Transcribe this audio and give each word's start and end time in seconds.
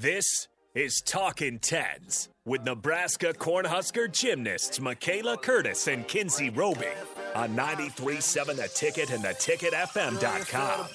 This 0.00 0.46
is 0.76 1.02
Talking 1.04 1.58
Tens 1.58 2.28
with 2.44 2.62
Nebraska 2.62 3.32
Cornhusker 3.32 4.08
gymnasts 4.12 4.78
Michaela 4.78 5.36
Curtis 5.36 5.88
and 5.88 6.06
Kinsey 6.06 6.50
Roby 6.50 6.86
on 7.34 7.56
93.7 7.56 8.54
The 8.54 8.68
Ticket 8.68 9.10
and 9.10 9.24
theticketfm.com. 9.24 10.86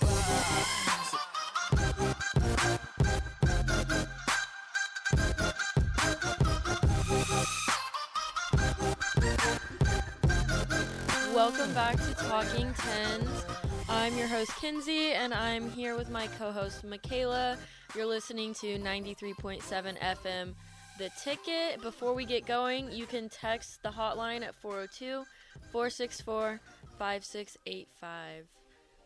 Welcome 11.36 11.74
back 11.74 11.98
to 11.98 12.14
Talking 12.14 12.74
Tens. 12.74 13.46
I'm 13.90 14.18
your 14.18 14.28
host 14.28 14.56
Kinsey, 14.62 15.12
and 15.12 15.34
I'm 15.34 15.70
here 15.72 15.98
with 15.98 16.10
my 16.10 16.28
co-host 16.40 16.86
Michaela. 16.86 17.58
You're 17.96 18.08
listening 18.08 18.56
to 18.56 18.80
93.7 18.80 19.62
FM. 20.00 20.56
The 20.98 21.12
ticket. 21.24 21.80
Before 21.80 22.16
we 22.16 22.26
get 22.26 22.44
going, 22.44 22.92
you 22.92 23.06
can 23.06 23.30
text 23.30 23.84
the 23.84 23.90
hotline 23.90 24.42
at 24.42 24.56
402 24.56 25.24
464 25.72 26.60
5685. 26.98 28.46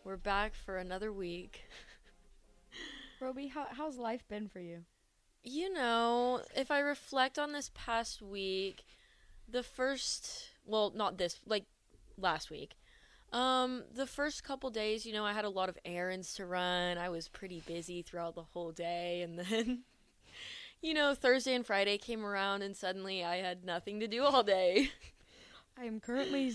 We're 0.05 0.15
back 0.15 0.53
for 0.55 0.77
another 0.77 1.11
week. 1.11 1.65
Roby, 3.19 3.47
how, 3.47 3.67
how's 3.71 3.97
life 3.97 4.23
been 4.29 4.47
for 4.47 4.61
you? 4.61 4.85
You 5.43 5.73
know, 5.73 6.41
if 6.55 6.71
I 6.71 6.79
reflect 6.79 7.37
on 7.37 7.51
this 7.51 7.69
past 7.75 8.21
week, 8.21 8.85
the 9.49 9.63
first, 9.63 10.51
well, 10.65 10.93
not 10.95 11.17
this, 11.17 11.41
like 11.45 11.65
last 12.17 12.49
week. 12.49 12.77
Um, 13.33 13.83
the 13.93 14.07
first 14.07 14.43
couple 14.43 14.69
days, 14.69 15.05
you 15.05 15.13
know, 15.13 15.25
I 15.25 15.33
had 15.33 15.45
a 15.45 15.49
lot 15.49 15.69
of 15.69 15.77
errands 15.83 16.33
to 16.35 16.45
run. 16.45 16.97
I 16.97 17.09
was 17.09 17.27
pretty 17.27 17.61
busy 17.65 18.01
throughout 18.01 18.35
the 18.35 18.43
whole 18.43 18.71
day, 18.71 19.21
and 19.21 19.37
then, 19.37 19.83
you 20.81 20.93
know, 20.93 21.13
Thursday 21.13 21.53
and 21.53 21.65
Friday 21.65 21.97
came 21.97 22.25
around, 22.25 22.61
and 22.61 22.75
suddenly 22.75 23.23
I 23.23 23.37
had 23.37 23.65
nothing 23.65 23.99
to 23.99 24.07
do 24.07 24.23
all 24.23 24.43
day. 24.43 24.91
I 25.77 25.83
am 25.85 25.99
currently 25.99 26.53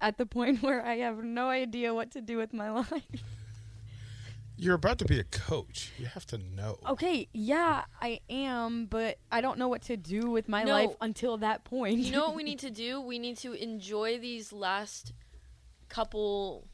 at 0.00 0.18
the 0.18 0.26
point 0.26 0.62
where 0.62 0.84
I 0.84 0.96
have 0.98 1.22
no 1.22 1.48
idea 1.48 1.94
what 1.94 2.10
to 2.12 2.20
do 2.20 2.36
with 2.36 2.52
my 2.52 2.70
life. 2.90 3.02
You're 4.60 4.74
about 4.74 4.98
to 4.98 5.04
be 5.04 5.20
a 5.20 5.24
coach. 5.24 5.92
You 6.00 6.06
have 6.06 6.26
to 6.26 6.38
know. 6.38 6.78
Okay, 6.88 7.28
yeah, 7.32 7.84
I 8.02 8.18
am, 8.28 8.86
but 8.86 9.18
I 9.30 9.40
don't 9.40 9.56
know 9.56 9.68
what 9.68 9.82
to 9.82 9.96
do 9.96 10.30
with 10.32 10.48
my 10.48 10.64
No. 10.64 10.72
life 10.72 10.96
until 11.00 11.36
that 11.36 11.62
point. 11.62 12.00
You 12.00 12.10
know 12.10 12.26
what 12.26 12.34
we 12.34 12.42
need 12.42 12.58
to 12.58 12.70
do? 12.70 13.00
We 13.00 13.20
need 13.20 13.38
to 13.38 13.52
enjoy 13.52 14.18
these 14.18 14.52
last 14.52 15.12
couple 15.88 16.66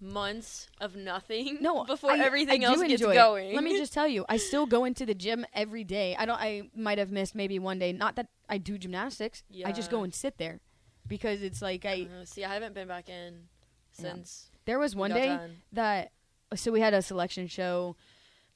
months 0.00 0.68
of 0.80 0.96
nothing. 0.96 1.58
no, 1.60 1.84
before 1.94 2.12
I- 2.12 2.18
everything 2.18 2.64
I 2.64 2.68
else 2.68 2.82
gets 2.82 3.02
it. 3.02 3.12
going. 3.14 3.54
Let 3.54 3.64
me 3.64 3.76
just 3.76 3.92
tell 3.92 4.08
you, 4.08 4.24
I 4.28 4.36
still 4.48 4.66
go 4.66 4.84
into 4.84 5.04
the 5.06 5.14
gym 5.14 5.44
every 5.54 5.84
day. 5.84 6.16
I 6.18 6.24
don't. 6.26 6.38
I 6.40 6.70
might 6.74 6.98
have 6.98 7.10
missed 7.10 7.34
maybe 7.34 7.58
one 7.58 7.78
day. 7.78 7.92
Not 7.92 8.16
that 8.16 8.28
I 8.48 8.58
do 8.58 8.78
gymnastics. 8.78 9.42
Yeah. 9.50 9.68
I 9.68 9.72
just 9.72 9.90
go 9.90 10.02
and 10.02 10.14
sit 10.14 10.38
there 10.38 10.60
because 11.06 11.42
it's 11.42 11.60
like 11.62 11.84
I. 11.84 12.08
Uh, 12.20 12.24
see, 12.24 12.44
I 12.44 12.54
haven't 12.54 12.74
been 12.74 12.88
back 12.88 13.08
in 13.08 13.48
Yeah. 13.98 14.12
since 14.12 14.48
There 14.64 14.78
was 14.78 14.94
one 14.96 15.10
day 15.12 15.26
done. 15.28 15.56
that 15.72 16.12
so 16.54 16.72
we 16.72 16.80
had 16.80 16.94
a 16.94 17.02
selection 17.02 17.46
show 17.46 17.96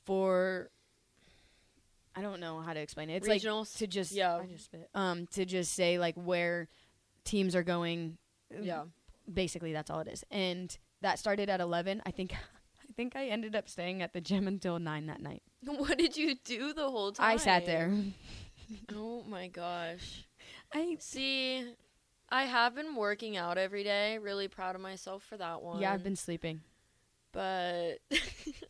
for 0.04 0.70
I 2.16 2.22
don't 2.22 2.40
know 2.40 2.60
how 2.60 2.72
to 2.72 2.80
explain 2.80 3.10
it. 3.10 3.16
It's 3.16 3.28
like 3.28 3.42
to 3.42 3.86
just 3.86 4.12
Yeah. 4.12 4.36
I 4.36 4.46
just 4.46 4.74
um 4.94 5.26
to 5.32 5.44
just 5.44 5.72
say 5.74 5.98
like 5.98 6.14
where 6.14 6.68
teams 7.24 7.54
are 7.56 7.62
going. 7.64 8.18
yeah. 8.62 8.84
Basically 9.32 9.72
that's 9.72 9.90
all 9.90 10.00
it 10.00 10.08
is. 10.08 10.24
And 10.30 10.76
that 11.00 11.18
started 11.18 11.48
at 11.48 11.60
11. 11.60 12.02
I 12.06 12.10
think 12.10 12.32
I 12.34 12.92
think 12.96 13.16
I 13.16 13.26
ended 13.26 13.56
up 13.56 13.68
staying 13.68 14.02
at 14.02 14.12
the 14.12 14.20
gym 14.20 14.46
until 14.46 14.78
9 14.78 15.06
that 15.06 15.20
night. 15.20 15.42
What 15.64 15.98
did 15.98 16.16
you 16.16 16.34
do 16.44 16.72
the 16.72 16.88
whole 16.90 17.12
time? 17.12 17.32
I 17.32 17.36
sat 17.36 17.66
there. 17.66 17.92
Oh 18.94 19.22
my 19.28 19.48
gosh. 19.48 20.26
I 20.72 20.96
See, 20.98 21.64
I 22.30 22.44
have 22.44 22.74
been 22.74 22.96
working 22.96 23.36
out 23.36 23.58
every 23.58 23.84
day. 23.84 24.16
Really 24.16 24.48
proud 24.48 24.74
of 24.74 24.80
myself 24.80 25.22
for 25.22 25.36
that 25.36 25.62
one. 25.62 25.80
yeah, 25.80 25.92
I've 25.92 26.02
been 26.02 26.16
sleeping. 26.16 26.62
But 27.32 27.98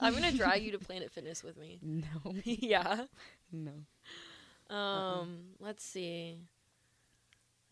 I'm 0.00 0.12
gonna 0.14 0.32
drag 0.32 0.64
you 0.64 0.72
to 0.72 0.78
Planet 0.78 1.12
Fitness 1.12 1.44
with 1.44 1.56
me. 1.56 1.78
No. 1.80 2.34
yeah. 2.44 3.04
No. 3.52 4.74
Um. 4.74 5.50
Let's 5.60 5.84
see. 5.84 6.38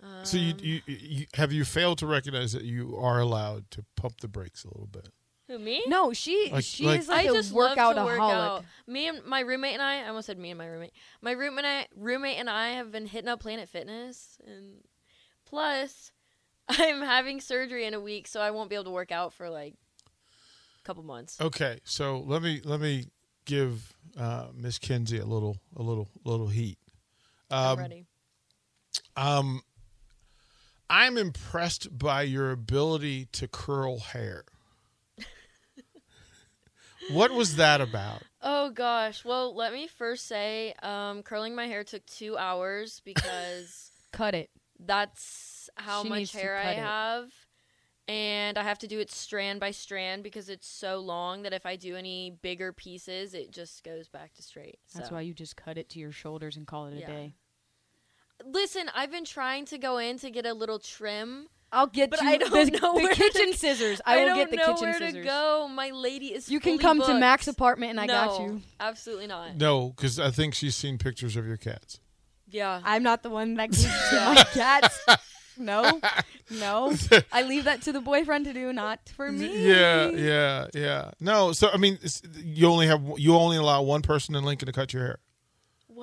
Um, 0.03 0.25
So 0.25 0.37
you, 0.37 0.55
you, 0.61 0.81
you 0.87 1.27
have 1.35 1.53
you 1.53 1.65
failed 1.65 1.99
to 1.99 2.07
recognize 2.07 2.53
that 2.53 2.65
you 2.65 2.97
are 2.99 3.21
allowed 3.21 3.71
to 3.73 3.85
pump 3.97 4.21
the 4.21 4.29
brakes 4.29 4.65
a 4.65 4.69
little 4.69 4.89
bit. 4.89 5.09
who 5.49 5.59
me? 5.59 5.83
No, 5.87 6.13
she 6.13 6.49
Like- 6.51 6.65
she 6.65 6.85
like- 6.87 7.01
is 7.01 7.09
like 7.09 7.27
I 7.27 7.31
a 7.31 7.33
just 7.33 7.53
love 7.53 7.71
workout 7.71 7.95
to 7.97 8.05
work 8.05 8.21
out. 8.21 8.65
Me 8.87 9.07
and 9.09 9.25
my 9.25 9.41
roommate 9.41 9.75
and 9.75 9.83
I, 9.83 10.03
I 10.05 10.09
almost 10.09 10.27
said 10.27 10.39
me 10.39 10.51
and 10.51 10.59
my 10.59 10.67
roommate. 10.67 10.93
My 11.21 11.33
roommate 11.33 11.65
and 11.65 11.67
I, 11.67 11.87
roommate 11.97 12.39
and 12.39 12.51
I 12.51 12.71
have 12.71 12.91
been 12.91 13.07
hitting 13.07 13.29
up 13.29 13.41
Planet 13.41 13.69
Fitness, 13.69 14.39
and 14.47 14.83
plus, 15.45 16.11
I'm 16.69 17.03
having 17.03 17.41
surgery 17.41 17.85
in 17.87 17.95
a 17.95 18.01
week, 18.01 18.27
so 18.27 18.41
I 18.41 18.51
won't 18.51 18.71
be 18.71 18.75
able 18.77 18.85
to 18.85 18.91
work 18.91 19.13
out 19.13 19.33
for 19.33 19.51
like 19.51 19.75
a 20.81 20.83
couple 20.85 21.03
months. 21.05 21.41
Okay, 21.41 21.79
so 21.85 22.19
let 22.27 22.43
me 22.43 22.61
let 22.65 22.81
me 22.81 23.07
give 23.45 23.95
uh, 24.19 24.47
Miss 24.55 24.79
Kinsey 24.79 25.19
a 25.19 25.27
little 25.27 25.59
a 25.77 25.83
little 25.83 26.09
little 26.25 26.49
heat. 26.49 26.79
I'm 27.51 27.73
Um, 27.75 27.79
ready. 27.79 28.07
um, 29.17 29.63
I'm 30.93 31.17
impressed 31.17 31.99
by 31.99 32.21
your 32.23 32.51
ability 32.51 33.25
to 33.33 33.49
curl 33.49 33.99
hair. 33.99 34.45
what 37.11 37.33
was 37.33 37.57
that 37.57 37.81
about? 37.81 38.23
Oh 38.43 38.69
gosh. 38.69 39.25
Well, 39.25 39.55
let 39.55 39.73
me 39.73 39.87
first 39.87 40.27
say, 40.27 40.75
um, 40.83 41.23
curling 41.23 41.55
my 41.55 41.67
hair 41.67 41.83
took 41.83 42.05
two 42.05 42.37
hours 42.37 43.01
because 43.07 43.91
Cut 44.13 44.35
it. 44.35 44.51
that's 44.79 45.71
how 45.77 46.03
She 46.03 46.09
much 46.11 46.33
hair 46.33 46.59
I 46.59 46.73
it. 46.73 46.77
have. 46.77 47.31
And 48.07 48.59
I 48.59 48.63
have 48.63 48.81
to 48.81 48.87
do 48.87 48.99
it 48.99 49.11
strand 49.11 49.61
by 49.61 49.71
strand 49.71 50.23
because 50.23 50.51
it's 50.51 50.69
so 50.69 50.99
long 50.99 51.41
that 51.45 51.55
if 51.55 51.65
I 51.65 51.77
do 51.77 51.97
any 51.97 52.37
bigger 52.43 52.71
pieces, 52.71 53.33
it 53.33 53.51
just 53.51 53.83
goes 53.83 54.09
back 54.09 54.35
to 54.35 54.43
straight. 54.43 54.79
That's 54.95 55.09
So. 55.09 55.15
why 55.15 55.23
you 55.23 55.33
just 55.33 55.57
cut 55.57 55.79
it 55.79 55.89
to 55.91 55.99
your 55.99 56.13
shoulders 56.13 56.59
and 56.59 56.67
call 56.67 56.85
it 56.89 56.95
a 56.95 57.01
Yeah. 57.01 57.07
day. 57.07 57.35
Listen, 58.47 58.91
I've 58.95 59.11
been 59.11 59.25
trying 59.25 59.67
to 59.67 59.79
go 59.79 59.99
in 59.99 60.19
to 60.19 60.31
get 60.31 60.47
a 60.47 60.53
little 60.55 60.79
trim. 60.79 61.49
I'll 61.75 61.87
get 61.87 62.11
But 62.11 62.21
you 62.21 62.29
I 62.29 62.37
don't 62.37 62.51
the, 62.53 62.79
know 62.83 62.95
the 62.95 63.03
where 63.03 63.09
to 63.09 63.15
kitchen 63.15 63.47
g- 63.47 63.53
scissors. 63.55 64.01
I, 64.05 64.19
will 64.19 64.27
don't 64.27 64.37
get 64.37 64.51
the 64.51 64.57
know 64.57 64.67
kitchen 64.75 64.83
where 64.83 64.93
scissors. 64.99 65.15
to 65.15 65.23
go. 65.23 65.69
My 65.73 65.91
lady 65.91 66.27
is. 66.35 66.51
You 66.51 66.61
can 66.61 66.73
fully 66.73 66.83
come 66.83 67.01
to 67.01 67.07
booked. 67.07 67.21
Mac's 67.21 67.49
apartment 67.49 67.91
and 67.93 68.01
I 68.01 68.07
no, 68.07 68.13
got 68.13 68.41
you. 68.43 68.63
Absolutely 68.79 69.27
not. 69.27 69.57
No, 69.57 69.89
because 69.97 70.19
I 70.21 70.31
think 70.31 70.55
she's 70.55 70.77
seen 70.77 70.99
pictures 70.99 71.35
of 71.37 71.47
your 71.47 71.57
cats. 71.57 71.99
Yeah. 72.49 72.81
I'm 72.85 73.03
not 73.03 73.23
the 73.23 73.31
one 73.31 73.55
that 73.55 73.71
gives 73.71 73.85
to 73.85 74.17
my 74.17 74.45
cats. 74.53 75.01
No, 75.57 76.01
no. 76.51 76.95
I 77.33 77.43
leave 77.43 77.65
that 77.65 77.83
to 77.83 77.93
the 77.93 78.01
boyfriend 78.01 78.45
to 78.47 78.53
do, 78.53 78.73
not 78.73 79.01
for 79.17 79.31
me. 79.33 79.67
Yeah, 79.69 80.09
yeah, 80.09 80.67
yeah. 80.75 81.11
No, 81.21 81.53
so 81.53 81.71
I 81.73 81.77
mean, 81.79 81.99
you 82.43 82.67
only 82.69 82.87
have 82.87 83.03
you 83.17 83.35
only 83.35 83.57
allow 83.57 83.83
one 83.83 84.03
person 84.03 84.35
in 84.35 84.45
Lincoln 84.45 84.67
to 84.67 84.73
cut 84.73 84.93
your 84.93 85.05
hair. 85.05 85.19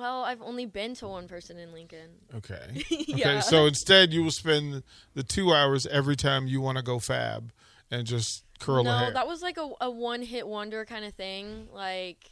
Well, 0.00 0.24
I've 0.24 0.40
only 0.40 0.64
been 0.64 0.94
to 0.94 1.08
one 1.08 1.28
person 1.28 1.58
in 1.58 1.74
Lincoln. 1.74 2.08
Okay. 2.34 2.84
yeah. 2.90 3.28
Okay. 3.28 3.40
So 3.42 3.66
instead, 3.66 4.14
you 4.14 4.24
will 4.24 4.30
spend 4.30 4.82
the 5.12 5.22
two 5.22 5.52
hours 5.52 5.86
every 5.88 6.16
time 6.16 6.46
you 6.46 6.62
want 6.62 6.78
to 6.78 6.82
go 6.82 6.98
fab 6.98 7.52
and 7.90 8.06
just 8.06 8.44
curl 8.60 8.82
no, 8.82 8.92
the 8.92 8.98
hair. 8.98 9.12
that 9.12 9.26
was 9.26 9.42
like 9.42 9.58
a, 9.58 9.68
a 9.82 9.90
one 9.90 10.22
hit 10.22 10.48
wonder 10.48 10.86
kind 10.86 11.04
of 11.04 11.12
thing. 11.12 11.68
Like, 11.70 12.30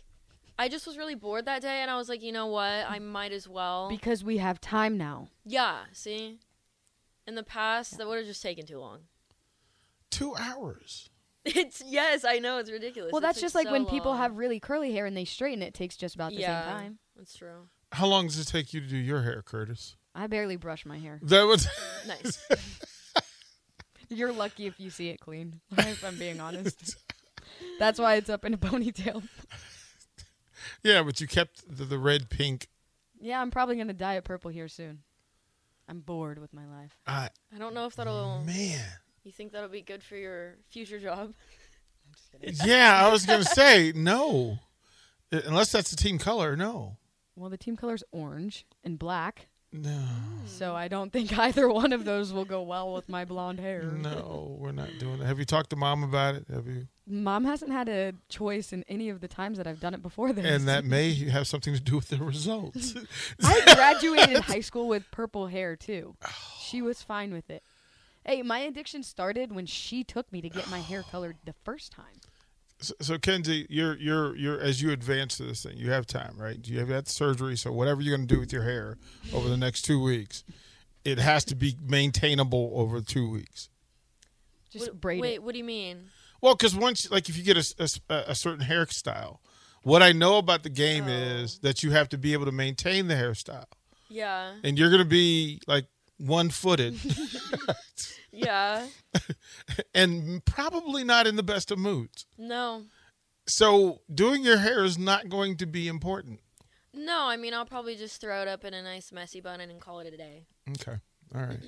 I 0.59 0.69
just 0.69 0.87
was 0.87 0.97
really 0.97 1.15
bored 1.15 1.45
that 1.45 1.61
day, 1.61 1.83
and 1.83 1.91
I 1.91 1.99
was 1.99 2.09
like, 2.09 2.23
you 2.23 2.33
know 2.33 2.47
what? 2.47 2.89
I 2.89 3.01
might 3.01 3.33
as 3.33 3.47
well. 3.47 3.91
Because 3.91 4.25
we 4.25 4.39
have 4.39 4.63
time 4.63 4.97
now. 4.97 5.29
yeah, 5.45 5.81
see? 5.93 6.39
In 7.27 7.35
the 7.35 7.43
past, 7.43 7.99
that 7.99 8.09
would 8.09 8.17
have 8.17 8.27
just 8.27 8.43
taken 8.43 8.65
too 8.65 8.79
long. 8.79 9.01
two 10.11 10.35
hours. 10.37 11.11
It's, 11.45 11.83
yes, 11.87 12.27
I 12.27 12.41
know, 12.41 12.59
it's 12.59 12.71
ridiculous. 12.71 13.11
Well, 13.11 13.21
It 13.21 13.23
that's 13.23 13.41
just 13.41 13.55
like 13.55 13.69
so 13.69 13.73
when 13.73 13.87
people 13.87 14.15
have 14.17 14.37
really 14.37 14.61
curly 14.61 14.93
hair 14.93 15.07
and 15.07 15.17
they 15.17 15.25
straighten 15.25 15.63
it, 15.63 15.69
it 15.69 15.75
takes 15.75 15.97
just 15.97 16.15
about 16.15 16.31
the 16.33 16.41
yeah, 16.41 16.63
same 16.63 16.79
time. 16.79 16.99
That's 17.19 17.37
true. 17.37 17.69
How 17.93 18.07
long 18.07 18.27
does 18.29 18.39
it 18.39 18.47
take 18.47 18.73
you 18.73 18.81
to 18.81 18.87
do 18.87 18.97
your 18.97 19.23
hair, 19.23 19.43
Curtis? 19.43 19.97
I 20.15 20.27
barely 20.29 20.57
brush 20.57 20.87
my 20.87 20.99
hair. 20.99 21.19
That 21.23 21.43
was 21.43 21.69
Nice. 22.07 22.39
You're 24.09 24.33
lucky 24.33 24.67
if 24.67 24.81
you 24.81 24.89
see 24.89 25.09
it 25.11 25.21
clean, 25.21 25.61
if 25.77 26.03
I'm 26.05 26.17
being 26.19 26.41
honest. 26.41 26.97
That's 27.79 27.99
why 27.99 28.15
it's 28.15 28.31
up 28.31 28.45
in 28.45 28.55
a 28.55 28.59
ponytail. 28.59 29.23
yeah, 30.83 31.03
but 31.03 31.21
you 31.21 31.27
kept 31.27 31.77
the, 31.77 31.85
the 31.85 31.99
red 31.99 32.31
pink. 32.31 32.69
Yeah, 33.21 33.41
I'm 33.41 33.51
probably 33.51 33.75
going 33.75 33.89
to 33.89 33.95
dye 33.95 34.15
it 34.15 34.25
purple 34.25 34.51
here 34.51 34.69
soon. 34.69 35.01
I'm 35.89 36.01
bored 36.01 36.39
with 36.39 36.53
my 36.55 36.67
life. 36.67 36.97
I 37.07 37.31
I 37.55 37.59
don't 37.59 37.75
know 37.75 37.87
if 37.87 37.97
that'll. 37.97 38.43
man. 38.45 38.85
You 39.25 39.33
think 39.33 39.53
that'll 39.53 39.69
be 39.71 39.81
good 39.83 40.03
for 40.03 40.17
your 40.17 40.57
future 40.69 40.99
job? 40.99 41.33
Yeah, 42.65 43.03
I 43.05 43.11
was 43.11 43.25
gonna 43.27 43.45
say 43.45 43.93
no, 43.95 44.59
Uh, 45.33 45.41
unless 45.47 45.73
that's 45.73 45.91
the 45.91 45.97
team 45.97 46.19
color. 46.19 46.57
No, 46.57 46.97
Well, 47.39 47.51
the 47.51 47.57
team 47.57 47.77
color's 47.77 48.03
orange 48.11 48.67
and 48.83 48.99
black, 48.99 49.49
no, 49.73 50.03
so 50.47 50.75
I 50.75 50.89
don't 50.89 51.13
think 51.13 51.37
either 51.39 51.69
one 51.69 51.93
of 51.93 52.05
those 52.05 52.33
will 52.33 52.47
go 52.47 52.63
well 52.63 52.95
with 52.95 53.09
my 53.09 53.25
blonde 53.25 53.61
hair. 53.61 53.83
no. 53.83 54.57
We're 54.59 54.73
not 54.73 54.89
doing 54.99 55.19
that. 55.19 55.27
Have 55.27 55.39
you 55.39 55.45
talked 55.45 55.71
to 55.71 55.77
mom 55.77 56.03
about 56.03 56.35
it? 56.37 56.47
Have 56.53 56.67
you? 56.67 56.89
Mom 57.07 57.45
hasn't 57.45 57.71
had 57.71 57.89
a 57.89 58.15
choice 58.29 58.73
in 58.73 58.85
any 58.89 59.09
of 59.09 59.21
the 59.21 59.29
times 59.29 59.59
that 59.59 59.67
I've 59.67 59.81
done 59.81 59.95
it 59.95 60.03
before 60.03 60.33
this. 60.33 60.45
and 60.45 60.69
that 60.69 60.85
may 60.85 61.15
have 61.31 61.47
something 61.47 61.75
to 61.75 61.81
do 61.81 61.97
with 61.97 62.09
the 62.09 62.19
results. 62.19 62.95
I 63.43 63.61
graduated 63.75 64.39
high 64.39 64.61
school 64.61 64.89
with 64.89 65.11
purple 65.11 65.49
hair 65.49 65.77
too. 65.77 66.17
She 66.59 66.81
oh. 66.81 66.87
was 66.87 67.03
fine 67.03 67.33
with 67.33 67.51
it. 67.51 67.63
Hey, 68.25 68.43
my 68.43 68.61
addiction 68.61 69.03
started 69.03 69.53
when 69.55 69.67
she 69.67 70.03
took 70.03 70.31
me 70.33 70.41
to 70.41 70.51
get 70.51 70.69
my 70.71 70.81
hair 70.81 71.03
colored 71.03 71.37
the 71.45 71.55
first 71.65 71.93
time. 71.93 72.21
So, 72.81 72.95
so 73.01 73.19
Kenzie, 73.19 73.67
you're 73.69 73.97
you're 73.97 74.37
you're 74.37 74.61
as 74.61 74.81
you 74.83 74.91
advance 74.93 75.37
to 75.39 75.45
this 75.45 75.63
thing, 75.63 75.77
you 75.77 75.91
have 75.91 76.07
time, 76.07 76.35
right? 76.37 76.59
You 76.67 76.79
have 76.81 76.89
had 76.89 77.09
surgery, 77.09 77.57
so 77.57 77.73
whatever 77.73 78.01
you're 78.01 78.17
going 78.17 78.27
to 78.29 78.35
do 78.35 78.41
with 78.41 78.53
your 78.53 78.63
hair 78.63 78.99
over 79.33 79.49
the 79.49 79.57
next 79.57 79.83
two 79.83 80.01
weeks, 80.03 80.45
it 81.05 81.19
has 81.19 81.45
to 81.47 81.55
be 81.57 81.77
maintainable 81.85 82.71
over 82.75 83.01
two 83.01 83.29
weeks. 83.31 83.69
Just 84.71 84.87
What- 84.87 85.01
braid 85.01 85.21
Wait, 85.21 85.35
it. 85.35 85.43
what 85.43 85.53
do 85.53 85.59
you 85.59 85.65
mean? 85.65 86.11
Well, 86.41 86.55
because 86.55 86.77
once, 86.77 87.11
like, 87.11 87.29
if 87.29 87.37
you 87.37 87.43
get 87.43 87.57
a 87.57 88.35
certain 88.35 88.65
hairstyle, 88.65 89.39
what 89.83 90.03
I 90.05 90.13
know 90.13 90.39
about 90.39 90.63
the 90.63 90.71
game 90.71 91.05
Oh. 91.07 91.11
is 91.11 91.59
that 91.61 91.83
you 91.83 91.91
have 91.91 92.09
to 92.11 92.19
be 92.19 92.33
able 92.33 92.45
to 92.45 92.53
maintain 92.53 93.09
the 93.09 93.15
hairstyle, 93.15 93.65
Yeah. 94.09 94.53
and 94.63 94.79
you're 94.79 94.91
going 94.91 95.03
to 95.03 95.09
be 95.09 95.61
like 95.67 95.87
one 96.19 96.51
footed 96.51 96.97
Yeah. 98.33 98.87
And 99.95 100.45
probably 100.45 101.05
not 101.05 101.27
in 101.27 101.37
the 101.37 101.43
best 101.43 101.71
of 101.71 101.79
moods. 101.79 102.27
No. 102.37 102.85
So, 103.47 104.01
doing 104.13 104.45
your 104.45 104.59
hair 104.59 104.85
is 104.85 104.99
not 104.99 105.29
going 105.29 105.57
to 105.59 105.67
be 105.67 105.89
important. 105.89 106.41
No, 106.93 107.23
I 107.27 107.37
mean 107.37 107.55
I'll 107.55 107.65
probably 107.67 107.97
just 107.97 108.21
throw 108.21 108.43
it 108.43 108.49
up 108.49 108.65
in 108.65 108.75
a 108.75 108.83
nice 108.83 109.13
messy 109.13 109.41
bun 109.41 109.61
and 109.61 109.81
call 109.81 110.01
it 110.01 110.13
a 110.13 110.17
day. 110.17 110.47
Okay. 110.71 110.99
All 111.35 111.43
right. 111.43 111.61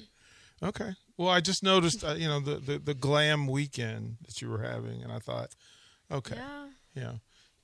Okay. 0.62 0.90
Well, 1.16 1.28
I 1.28 1.40
just 1.40 1.62
noticed, 1.62 2.04
uh, 2.04 2.12
you 2.14 2.28
know, 2.28 2.40
the, 2.40 2.56
the, 2.56 2.78
the 2.78 2.94
glam 2.94 3.46
weekend 3.46 4.16
that 4.26 4.40
you 4.42 4.48
were 4.50 4.62
having, 4.62 5.02
and 5.02 5.12
I 5.12 5.18
thought, 5.18 5.50
okay, 6.10 6.36
Yeah. 6.36 6.66
yeah. 6.94 7.12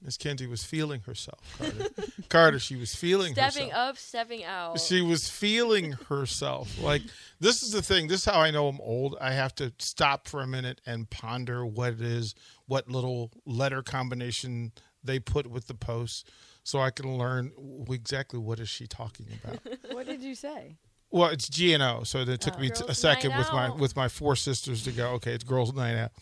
Miss 0.06 0.17
Kenzie 0.17 0.47
was 0.47 0.62
feeling 0.62 1.00
herself, 1.00 1.41
Carter. 1.58 1.87
Carter, 2.29 2.58
she 2.61 2.76
was 2.76 2.94
feeling 2.94 3.32
Stepping 3.32 3.70
herself. 3.70 3.99
Stepping 3.99 4.44
up, 4.44 4.44
stepping 4.44 4.44
out. 4.44 4.81
She 4.81 5.03
was 5.03 5.29
feeling 5.29 5.93
herself. 6.08 6.81
Like 6.81 7.03
this 7.41 7.64
is 7.64 7.73
the 7.73 7.82
thing. 7.82 8.06
This 8.06 8.20
is 8.20 8.25
how 8.25 8.41
I 8.41 8.53
know 8.53 8.69
I'm 8.69 8.81
old. 8.81 9.17
I 9.20 9.32
have 9.32 9.53
to 9.56 9.73
stop 9.81 10.29
for 10.29 10.43
a 10.43 10.47
minute 10.47 10.81
and 10.87 11.11
ponder 11.11 11.67
what 11.67 11.94
it 11.94 12.00
is, 12.03 12.37
what 12.67 12.88
little 12.88 13.32
letter 13.44 13.82
combination 13.82 14.70
they 15.03 15.19
put 15.19 15.49
with 15.49 15.67
the 15.67 15.75
posts, 15.75 16.23
so 16.62 16.79
I 16.79 16.91
can 16.91 17.19
learn 17.19 17.50
exactly 17.91 18.38
what 18.38 18.61
is 18.61 18.69
she 18.69 18.87
talking 18.87 19.26
about. 19.43 19.59
What 19.93 20.06
did 20.06 20.23
you 20.23 20.37
say? 20.37 20.76
well, 21.11 21.31
it's 21.31 21.49
G 21.49 21.73
and 21.73 21.82
O, 21.82 22.02
so 22.05 22.20
it 22.20 22.41
took 22.41 22.55
uh, 22.55 22.61
me 22.61 22.70
t- 22.70 22.85
a 22.87 22.94
second 22.94 23.31
night 23.31 23.38
with 23.38 23.52
my 23.52 23.70
with 23.70 23.97
my 23.97 24.06
four 24.06 24.37
sisters 24.37 24.85
to 24.85 24.93
go. 24.93 25.14
Okay, 25.14 25.32
it's 25.32 25.43
girls' 25.43 25.75
night 25.75 25.97
out. 25.97 26.12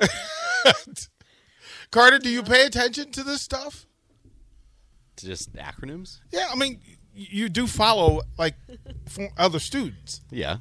Carter, 1.90 2.18
do 2.18 2.28
you 2.28 2.42
pay 2.42 2.66
attention 2.66 3.10
to 3.12 3.22
this 3.22 3.40
stuff? 3.42 3.86
To 5.16 5.26
just 5.26 5.52
acronyms? 5.54 6.20
Yeah, 6.30 6.48
I 6.52 6.56
mean, 6.56 6.80
you 7.14 7.48
do 7.48 7.66
follow 7.66 8.20
like 8.38 8.54
for 9.08 9.28
other 9.36 9.58
students. 9.58 10.20
Yeah. 10.30 10.58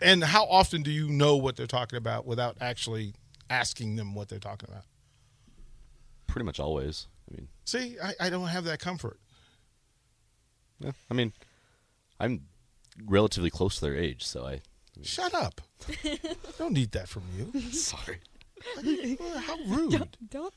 And 0.00 0.22
how 0.22 0.44
often 0.44 0.82
do 0.82 0.90
you 0.92 1.08
know 1.08 1.36
what 1.36 1.56
they're 1.56 1.66
talking 1.66 1.96
about 1.96 2.24
without 2.26 2.56
actually 2.60 3.14
asking 3.50 3.96
them 3.96 4.14
what 4.14 4.28
they're 4.28 4.38
talking 4.38 4.68
about? 4.70 4.84
Pretty 6.28 6.44
much 6.44 6.60
always. 6.60 7.06
I 7.28 7.34
mean, 7.36 7.48
See, 7.64 7.96
I, 8.02 8.14
I 8.20 8.30
don't 8.30 8.46
have 8.46 8.64
that 8.64 8.78
comfort. 8.78 9.18
yeah. 10.78 10.92
I 11.10 11.14
mean, 11.14 11.32
I'm 12.20 12.42
relatively 13.06 13.50
close 13.50 13.76
to 13.76 13.80
their 13.80 13.96
age, 13.96 14.24
so 14.24 14.46
I. 14.46 14.60
Shut 15.02 15.32
up. 15.34 15.60
I 16.04 16.18
don't 16.58 16.72
need 16.72 16.92
that 16.92 17.08
from 17.08 17.22
you. 17.36 17.60
Sorry. 17.70 18.18
Well, 19.20 19.38
How 19.40 19.56
rude. 19.66 19.90
Don't 19.92 20.16
don't 20.30 20.54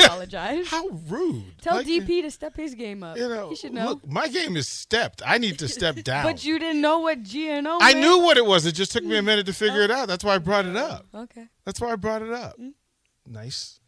apologize. 0.00 0.66
How 0.70 0.86
rude. 0.88 1.44
Tell 1.60 1.76
Like, 1.76 1.86
DP 1.86 2.22
to 2.22 2.30
step 2.30 2.56
his 2.56 2.74
game 2.74 3.02
up. 3.02 3.16
You 3.16 3.28
know, 3.28 3.50
he 3.50 3.56
should 3.56 3.72
know. 3.72 3.86
look, 3.90 4.06
my 4.08 4.28
game 4.28 4.56
is 4.56 4.68
stepped. 4.68 5.22
I 5.24 5.38
need 5.38 5.58
to 5.60 5.68
step 5.68 5.96
down. 6.04 6.24
but 6.24 6.44
you 6.44 6.58
didn't 6.58 6.80
know 6.80 7.00
what 7.00 7.18
GNO. 7.22 7.78
I 7.80 7.92
meant? 7.94 8.00
knew 8.00 8.18
what 8.20 8.36
it 8.36 8.44
was. 8.46 8.66
It 8.66 8.72
just 8.72 8.92
took 8.92 9.04
me 9.04 9.16
a 9.16 9.22
minute 9.22 9.46
to 9.46 9.52
figure 9.52 9.82
it 9.82 9.90
out. 9.90 10.08
That's 10.08 10.24
why 10.24 10.34
I 10.34 10.38
brought 10.38 10.66
it 10.66 10.76
up. 10.76 11.06
Okay. 11.14 11.46
That's 11.64 11.80
why 11.80 11.92
I 11.92 11.96
brought 11.96 12.22
it 12.22 12.32
up. 12.32 12.58
Mm. 12.58 12.72
Nice. 13.26 13.78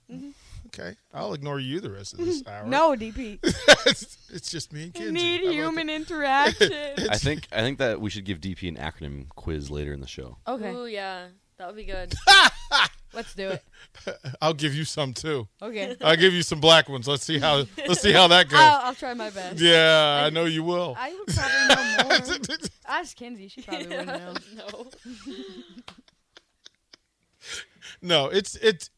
Okay. 0.66 0.96
I'll 1.12 1.34
ignore 1.34 1.60
you 1.60 1.80
the 1.80 1.90
rest 1.90 2.14
of 2.14 2.20
this 2.24 2.42
hour. 2.46 2.62
Mm-hmm. 2.62 2.70
No, 2.70 2.90
DP. 2.96 3.38
it's, 3.86 4.16
it's 4.32 4.50
just 4.50 4.72
me 4.72 4.84
and 4.84 4.94
You 4.96 5.04
Kenzie. 5.06 5.12
need 5.12 5.38
How 5.40 5.44
about 5.46 5.52
human 5.54 5.90
interaction. 5.90 6.72
I 7.10 7.16
think 7.16 7.46
I 7.52 7.60
think 7.60 7.78
that 7.78 8.00
we 8.00 8.10
should 8.10 8.24
give 8.24 8.40
DP 8.40 8.68
an 8.68 8.76
acronym 8.76 9.28
quiz 9.30 9.70
later 9.70 9.92
in 9.92 10.00
the 10.00 10.06
show. 10.06 10.38
okay, 10.46 10.70
Ooh, 10.72 10.86
yeah. 10.86 11.26
That 11.58 11.68
would 11.68 11.76
be 11.76 11.84
good. 11.84 12.12
Let's 13.14 13.34
do 13.34 13.50
it. 13.50 13.64
I'll 14.42 14.54
give 14.54 14.74
you 14.74 14.84
some 14.84 15.12
too. 15.12 15.48
Okay. 15.62 15.96
I'll 16.02 16.16
give 16.16 16.32
you 16.32 16.42
some 16.42 16.60
black 16.60 16.88
ones. 16.88 17.08
Let's 17.08 17.24
see 17.24 17.38
how 17.38 17.64
let's 17.86 18.00
see 18.00 18.12
how 18.12 18.28
that 18.28 18.48
goes. 18.48 18.60
I'll, 18.60 18.86
I'll 18.86 18.94
try 18.94 19.14
my 19.14 19.30
best. 19.30 19.60
yeah, 19.60 20.22
I 20.24 20.30
know 20.30 20.44
you 20.44 20.62
will. 20.62 20.94
I 20.98 21.12
would 21.12 21.34
probably 21.34 21.68
know 21.68 22.18
more. 22.18 22.58
Ask 22.86 23.16
Kinsey. 23.16 23.48
She 23.48 23.62
probably 23.62 23.86
wouldn't 23.88 24.06
know. 24.06 24.34
no. 24.56 24.86
no, 28.02 28.26
it's 28.28 28.56
it's 28.56 28.90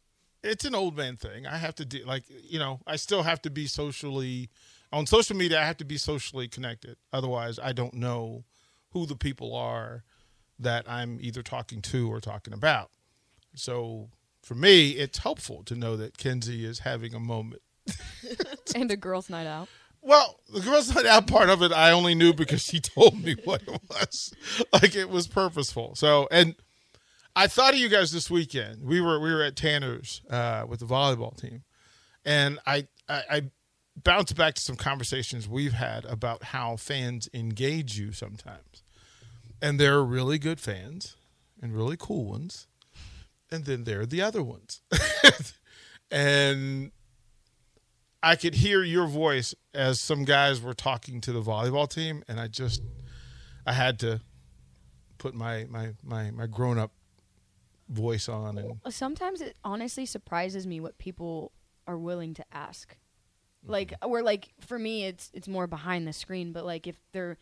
it's 0.43 0.65
an 0.65 0.75
old 0.75 0.97
man 0.97 1.17
thing. 1.17 1.47
I 1.47 1.57
have 1.57 1.75
to 1.77 1.85
do 1.85 2.05
like 2.05 2.25
you 2.29 2.59
know, 2.59 2.81
I 2.87 2.97
still 2.97 3.23
have 3.23 3.43
to 3.43 3.51
be 3.51 3.67
socially 3.67 4.51
on 4.93 5.07
social 5.07 5.37
media. 5.37 5.61
I 5.61 5.65
have 5.65 5.79
to 5.79 5.85
be 5.85 5.97
socially 5.97 6.49
connected. 6.49 6.97
Otherwise, 7.13 7.59
I 7.63 7.73
don't 7.73 7.95
know 7.95 8.45
who 8.91 9.07
the 9.07 9.17
people 9.17 9.55
are 9.55 10.05
that 10.59 10.89
I'm 10.89 11.19
either 11.21 11.43
talking 11.43 11.83
to 11.83 12.11
or 12.11 12.21
talking 12.21 12.55
about. 12.55 12.91
So 13.57 14.11
for 14.43 14.55
me, 14.55 14.91
it's 14.91 15.19
helpful 15.19 15.63
to 15.65 15.75
know 15.75 15.97
that 15.97 16.19
Kenzie 16.19 16.65
is 16.65 16.81
having 16.81 17.15
a 17.15 17.21
moment. 17.21 17.63
And 18.75 18.91
a 18.91 18.97
girls' 18.97 19.31
night 19.31 19.47
out. 19.47 19.69
Well, 20.03 20.39
the 20.53 20.61
girls' 20.61 20.95
night 20.95 21.07
out 21.07 21.27
part 21.27 21.49
of 21.49 21.63
it, 21.63 21.73
I 21.73 21.93
only 21.93 22.15
knew 22.15 22.35
because 22.35 22.63
she 22.63 22.79
told 22.79 23.23
me 23.23 23.37
what 23.45 23.63
it 23.63 23.81
was. 23.89 24.35
Like 24.73 24.95
it 24.95 25.09
was 25.09 25.27
purposeful. 25.27 25.95
So, 25.95 26.29
and 26.31 26.57
I 27.35 27.47
thought 27.47 27.75
of 27.75 27.81
you 27.81 27.89
guys 27.89 28.13
this 28.13 28.31
weekend. 28.31 28.83
We 28.83 29.01
were 29.01 29.19
we 29.21 29.33
were 29.33 29.43
at 29.43 29.57
Tanner's 29.57 30.23
uh, 30.31 30.65
with 30.69 30.81
the 30.81 30.87
volleyball 30.87 31.37
team, 31.37 31.63
and 32.25 32.59
I, 32.67 32.87
I 33.09 33.23
I 33.31 33.43
bounced 34.03 34.37
back 34.37 34.55
to 34.55 34.61
some 34.61 34.77
conversations 34.77 35.49
we've 35.49 35.73
had 35.73 36.05
about 36.05 36.45
how 36.45 36.77
fans 36.77 37.29
engage 37.33 37.99
you 37.99 38.13
sometimes, 38.13 38.83
and 39.61 39.79
there 39.81 39.95
are 39.95 40.05
really 40.05 40.39
good 40.39 40.61
fans 40.61 41.17
and 41.61 41.75
really 41.75 41.97
cool 41.99 42.25
ones, 42.25 42.67
and 43.51 43.65
then 43.65 43.85
there 43.85 44.01
are 44.01 44.07
the 44.07 44.23
other 44.23 44.43
ones, 44.43 44.83
and 46.11 46.93
I 48.23 48.37
could 48.37 48.55
hear 48.55 48.83
your 48.83 49.07
voice 49.07 49.55
as 49.75 50.01
some 50.01 50.25
guys 50.25 50.61
were 50.61 50.75
talking 50.75 51.21
to 51.23 51.33
the 51.33 51.43
volleyball 51.43 51.89
team, 51.89 52.23
and 52.29 52.41
I 52.41 52.49
just 52.49 52.83
I 53.67 53.73
had 53.73 53.99
to 54.01 54.21
put 55.19 55.35
my 55.35 55.67
my 55.69 55.95
my 56.03 56.31
my 56.31 56.47
grown 56.47 56.79
up 56.79 56.93
voice 57.89 58.29
on 58.29 58.59
and 58.59 58.81
Sometimes 58.89 59.41
it 59.41 59.57
honestly 59.65 60.07
surprises 60.07 60.67
me 60.67 60.81
what 60.81 60.99
people 60.99 61.53
are 61.87 61.99
willing 61.99 62.35
to 62.35 62.45
ask. 62.53 62.97
Mm-hmm. 63.65 63.73
Like, 63.73 63.95
or 64.03 64.23
like 64.23 64.49
for 64.61 64.79
me, 64.79 65.05
it's 65.05 65.31
it's 65.33 65.49
more 65.49 65.67
behind 65.67 66.07
the 66.07 66.13
screen. 66.13 66.53
But 66.53 66.65
like, 66.65 66.87
if 66.87 66.97
they're, 67.13 67.37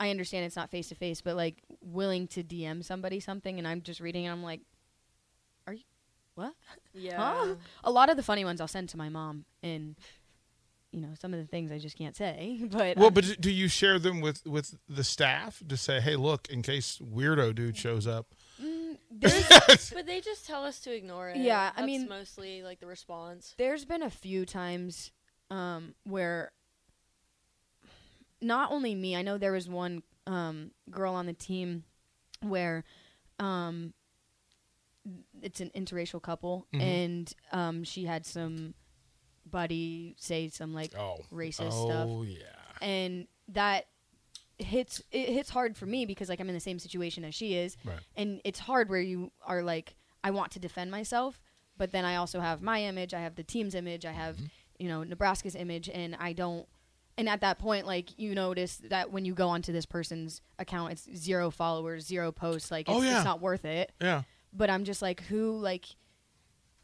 I 0.00 0.10
understand 0.10 0.46
it's 0.46 0.56
not 0.56 0.70
face 0.70 0.88
to 0.88 0.94
face, 0.94 1.20
but 1.20 1.36
like 1.36 1.62
willing 1.80 2.26
to 2.28 2.42
DM 2.42 2.84
somebody 2.84 3.20
something, 3.20 3.58
and 3.58 3.68
I'm 3.68 3.82
just 3.82 4.00
reading, 4.00 4.26
and 4.26 4.32
I'm 4.32 4.42
like, 4.42 4.60
what? 6.34 6.54
Yeah. 6.92 7.16
Huh? 7.18 7.54
A 7.84 7.90
lot 7.90 8.10
of 8.10 8.16
the 8.16 8.22
funny 8.22 8.44
ones 8.44 8.60
I'll 8.60 8.68
send 8.68 8.88
to 8.90 8.96
my 8.96 9.08
mom, 9.08 9.44
and 9.62 9.96
you 10.92 11.00
know 11.00 11.10
some 11.20 11.32
of 11.34 11.40
the 11.40 11.46
things 11.46 11.72
I 11.72 11.78
just 11.78 11.96
can't 11.98 12.16
say. 12.16 12.60
But 12.70 12.96
well, 12.96 13.08
um, 13.08 13.14
but 13.14 13.40
do 13.40 13.50
you 13.50 13.68
share 13.68 13.98
them 13.98 14.20
with 14.20 14.44
with 14.46 14.76
the 14.88 15.04
staff 15.04 15.62
to 15.68 15.76
say, 15.76 16.00
hey, 16.00 16.16
look, 16.16 16.48
in 16.48 16.62
case 16.62 16.98
weirdo 16.98 17.54
dude 17.54 17.76
shows 17.76 18.06
up? 18.06 18.34
there's 19.10 19.90
But 19.94 20.06
they 20.06 20.20
just 20.20 20.46
tell 20.46 20.64
us 20.64 20.80
to 20.80 20.94
ignore 20.94 21.30
it. 21.30 21.36
Yeah, 21.36 21.70
I 21.76 21.84
mean- 21.84 22.08
mostly 22.08 22.62
like 22.62 22.80
the 22.80 22.86
response. 22.86 23.54
there's 23.58 23.84
been 23.84 24.02
a 24.02 24.10
few 24.10 24.44
times 24.46 25.12
um, 25.50 25.94
where 26.04 26.52
not 28.40 28.70
only 28.72 28.94
me, 28.94 29.16
I 29.16 29.22
know 29.22 29.38
there 29.38 29.52
was 29.52 29.68
one 29.68 30.02
um, 30.26 30.70
girl 30.90 31.14
on 31.14 31.26
the 31.26 31.32
team 31.32 31.84
where 32.40 32.84
um, 33.38 33.94
it's 35.42 35.60
an 35.60 35.70
interracial 35.74 36.20
couple, 36.22 36.66
Mhm. 36.72 36.80
and 36.80 37.32
um, 37.52 37.84
she 37.84 38.04
had 38.04 38.24
some 38.26 38.74
buddy 39.46 40.14
say 40.18 40.48
some 40.48 40.72
like 40.72 40.96
Oh, 40.96 41.18
racist 41.32 41.72
stuff, 41.72 42.08
oh 42.08 42.22
yeah. 42.22 42.38
and 42.80 43.26
that 43.48 43.86
hits 44.58 45.02
it 45.10 45.28
hits 45.30 45.50
hard 45.50 45.76
for 45.76 45.84
me 45.86 46.06
because 46.06 46.28
like 46.28 46.40
I'm 46.40 46.48
in 46.48 46.54
the 46.54 46.60
same 46.60 46.78
situation 46.78 47.24
as 47.24 47.34
she 47.34 47.54
is, 47.54 47.76
Right. 47.84 47.98
and 48.16 48.40
it's 48.44 48.58
hard 48.60 48.88
where 48.88 49.00
you 49.00 49.32
are 49.42 49.62
like 49.62 49.96
I 50.22 50.30
want 50.30 50.52
to 50.52 50.58
defend 50.58 50.90
myself, 50.90 51.40
but 51.76 51.90
then 51.92 52.04
I 52.04 52.16
also 52.16 52.40
have 52.40 52.62
my 52.62 52.82
image, 52.82 53.12
I 53.12 53.20
have 53.20 53.34
the 53.34 53.42
team's 53.44 53.74
image, 53.74 54.06
I 54.06 54.12
have 54.12 54.36
Mm-hmm. 54.36 54.46
you 54.78 54.88
know 54.88 55.02
Nebraska's 55.04 55.54
image, 55.54 55.88
and 55.88 56.16
I 56.18 56.32
don't. 56.32 56.66
And 57.16 57.28
at 57.28 57.42
that 57.42 57.58
point, 57.60 57.86
like 57.86 58.18
you 58.18 58.34
notice 58.34 58.78
that 58.88 59.12
when 59.12 59.24
you 59.24 59.34
go 59.34 59.48
onto 59.48 59.72
this 59.72 59.86
person's 59.86 60.40
account, 60.58 60.92
it's 60.92 61.08
zero 61.16 61.48
followers, 61.52 62.04
zero 62.06 62.32
posts. 62.32 62.72
Like 62.72 62.88
it's, 62.88 62.96
Oh, 62.98 63.02
yeah. 63.02 63.16
it's 63.18 63.24
not 63.24 63.40
worth 63.40 63.64
it. 63.64 63.92
Yeah. 64.00 64.22
But 64.54 64.70
I'm 64.70 64.84
just 64.84 65.02
like, 65.02 65.22
who 65.22 65.58
like 65.58 65.86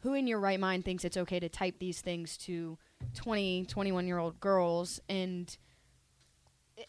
who 0.00 0.14
in 0.14 0.26
your 0.26 0.40
right 0.40 0.58
mind 0.58 0.84
thinks 0.84 1.04
it's 1.04 1.16
okay 1.16 1.40
to 1.40 1.48
type 1.48 1.78
these 1.78 2.00
things 2.00 2.36
to 2.38 2.78
20, 3.14 3.66
21 3.66 4.06
year 4.06 4.18
old 4.18 4.40
girls 4.40 5.00
and 5.08 5.56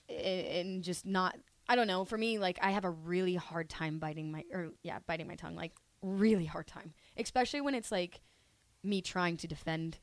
and 0.10 0.82
just 0.84 1.06
not 1.06 1.36
I 1.70 1.76
don't 1.76 1.88
know. 1.88 2.04
For 2.04 2.18
me, 2.18 2.38
like 2.38 2.60
I 2.62 2.72
have 2.72 2.84
a 2.84 2.90
really 2.90 3.36
hard 3.36 3.70
time 3.70 4.00
biting 4.00 4.32
my 4.32 4.44
or 4.52 4.72
yeah, 4.84 5.00
biting 5.08 5.28
my 5.28 5.36
tongue. 5.36 5.56
Like 5.56 5.72
really 6.02 6.46
hard 6.46 6.68
time, 6.68 6.94
especially 7.18 7.62
when 7.62 7.76
it's 7.76 7.92
like 7.92 8.20
me 8.84 9.02
trying 9.02 9.38
to 9.38 9.48
defend 9.48 10.00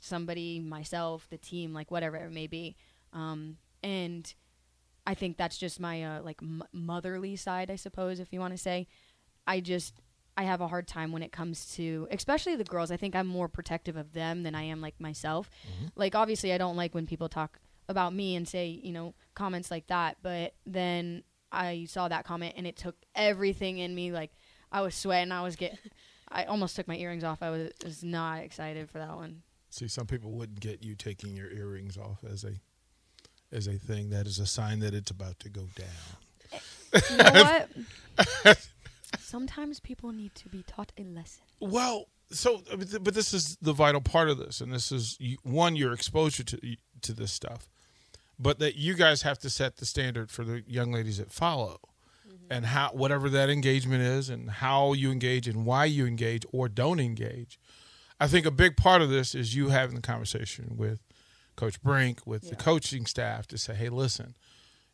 somebody, 0.00 0.58
myself, 0.58 1.28
the 1.30 1.38
team, 1.38 1.72
like 1.74 1.90
whatever 1.90 2.16
it 2.16 2.32
may 2.32 2.46
be. 2.46 2.76
Um, 3.12 3.58
and 3.82 4.32
I 5.06 5.14
think 5.14 5.36
that's 5.36 5.58
just 5.58 5.80
my 5.80 6.02
uh, 6.02 6.22
like 6.22 6.38
m- 6.42 6.64
motherly 6.72 7.36
side, 7.36 7.70
I 7.70 7.76
suppose, 7.76 8.20
if 8.20 8.32
you 8.32 8.40
want 8.40 8.54
to 8.54 8.58
say. 8.58 8.86
I 9.46 9.60
just 9.60 10.00
I 10.36 10.44
have 10.44 10.60
a 10.60 10.68
hard 10.68 10.88
time 10.88 11.12
when 11.12 11.22
it 11.22 11.32
comes 11.32 11.74
to, 11.76 12.08
especially 12.10 12.56
the 12.56 12.64
girls. 12.64 12.90
I 12.90 12.96
think 12.96 13.14
I'm 13.14 13.26
more 13.26 13.48
protective 13.48 13.96
of 13.96 14.12
them 14.12 14.42
than 14.42 14.54
I 14.54 14.62
am 14.62 14.80
like 14.80 14.98
myself. 14.98 15.50
Mm-hmm. 15.66 15.86
Like 15.96 16.14
obviously, 16.14 16.52
I 16.52 16.58
don't 16.58 16.76
like 16.76 16.94
when 16.94 17.06
people 17.06 17.28
talk 17.28 17.58
about 17.88 18.14
me 18.14 18.36
and 18.36 18.48
say 18.48 18.68
you 18.68 18.92
know 18.92 19.14
comments 19.34 19.70
like 19.70 19.88
that. 19.88 20.16
But 20.22 20.54
then 20.66 21.22
I 21.50 21.86
saw 21.88 22.08
that 22.08 22.24
comment 22.24 22.54
and 22.56 22.66
it 22.66 22.76
took 22.76 22.96
everything 23.14 23.78
in 23.78 23.94
me. 23.94 24.10
Like 24.10 24.32
I 24.70 24.80
was 24.80 24.94
sweating. 24.94 25.32
I 25.32 25.42
was 25.42 25.56
get. 25.56 25.78
I 26.34 26.44
almost 26.44 26.76
took 26.76 26.88
my 26.88 26.96
earrings 26.96 27.24
off. 27.24 27.42
I 27.42 27.50
was 27.50 27.72
was 27.84 28.02
not 28.02 28.38
excited 28.42 28.88
for 28.90 28.98
that 28.98 29.14
one. 29.14 29.42
See, 29.68 29.88
some 29.88 30.06
people 30.06 30.32
wouldn't 30.32 30.60
get 30.60 30.82
you 30.82 30.94
taking 30.94 31.36
your 31.36 31.50
earrings 31.50 31.98
off 31.98 32.24
as 32.24 32.44
a 32.44 32.52
as 33.54 33.66
a 33.66 33.74
thing. 33.74 34.10
That 34.10 34.26
is 34.26 34.38
a 34.38 34.46
sign 34.46 34.80
that 34.80 34.94
it's 34.94 35.10
about 35.10 35.40
to 35.40 35.50
go 35.50 35.68
down. 35.76 37.02
You 37.10 37.16
know 37.16 37.64
what? 38.46 38.58
Sometimes 39.18 39.80
people 39.80 40.12
need 40.12 40.34
to 40.36 40.48
be 40.48 40.62
taught 40.62 40.92
a 40.98 41.04
lesson. 41.04 41.42
Well, 41.60 42.06
so 42.30 42.62
uh, 42.70 42.76
but 43.00 43.14
this 43.14 43.32
is 43.34 43.56
the 43.60 43.72
vital 43.72 44.00
part 44.00 44.28
of 44.28 44.38
this, 44.38 44.60
and 44.60 44.72
this 44.72 44.92
is 44.92 45.18
one 45.42 45.76
your 45.76 45.92
exposure 45.92 46.42
to 46.44 46.76
to 47.02 47.12
this 47.12 47.32
stuff, 47.32 47.68
but 48.38 48.58
that 48.58 48.76
you 48.76 48.94
guys 48.94 49.22
have 49.22 49.38
to 49.40 49.50
set 49.50 49.76
the 49.76 49.86
standard 49.86 50.30
for 50.30 50.44
the 50.44 50.62
young 50.66 50.92
ladies 50.92 51.18
that 51.18 51.32
follow, 51.32 51.78
mm-hmm. 52.26 52.50
and 52.50 52.66
how 52.66 52.90
whatever 52.92 53.28
that 53.30 53.50
engagement 53.50 54.02
is, 54.02 54.28
and 54.28 54.50
how 54.50 54.92
you 54.92 55.10
engage, 55.10 55.46
and 55.46 55.66
why 55.66 55.84
you 55.84 56.06
engage 56.06 56.44
or 56.52 56.68
don't 56.68 57.00
engage. 57.00 57.58
I 58.20 58.28
think 58.28 58.46
a 58.46 58.52
big 58.52 58.76
part 58.76 59.02
of 59.02 59.10
this 59.10 59.34
is 59.34 59.56
you 59.56 59.70
having 59.70 59.96
the 59.96 60.00
conversation 60.00 60.76
with 60.76 61.00
Coach 61.56 61.82
Brink, 61.82 62.20
with 62.24 62.48
the 62.48 62.56
coaching 62.56 63.04
staff 63.04 63.46
to 63.48 63.58
say, 63.58 63.74
hey, 63.74 63.88
listen, 63.88 64.36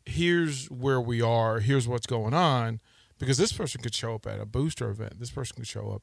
here's 0.03 0.65
where 0.71 0.99
we 0.99 1.21
are, 1.21 1.59
here's 1.59 1.87
what's 1.87 2.07
going 2.07 2.33
on, 2.33 2.81
because 3.19 3.37
this 3.37 3.51
person 3.51 3.81
could 3.81 3.93
show 3.93 4.15
up 4.15 4.25
at 4.25 4.39
a 4.39 4.45
booster 4.45 4.89
event, 4.89 5.19
this 5.19 5.29
person 5.31 5.57
could 5.57 5.67
show 5.67 5.89
up, 5.91 6.01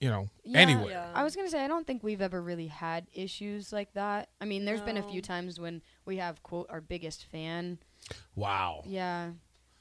you 0.00 0.10
know, 0.10 0.28
Yeah, 0.44 0.58
anywhere. 0.58 0.90
Yeah. 0.90 1.10
I 1.14 1.22
was 1.24 1.34
gonna 1.36 1.48
say 1.48 1.64
I 1.64 1.68
don't 1.68 1.86
think 1.86 2.02
we've 2.02 2.20
ever 2.20 2.42
really 2.42 2.66
had 2.66 3.06
issues 3.14 3.72
like 3.72 3.92
that. 3.94 4.28
I 4.40 4.44
mean, 4.44 4.64
there's 4.64 4.82
been 4.82 4.96
a 4.96 5.02
few 5.02 5.22
times 5.22 5.58
when 5.58 5.82
we 6.04 6.16
have 6.18 6.42
quote 6.42 6.66
our 6.68 6.80
biggest 6.80 7.24
fan. 7.24 7.78
Wow. 8.34 8.82
Yeah, 8.84 9.30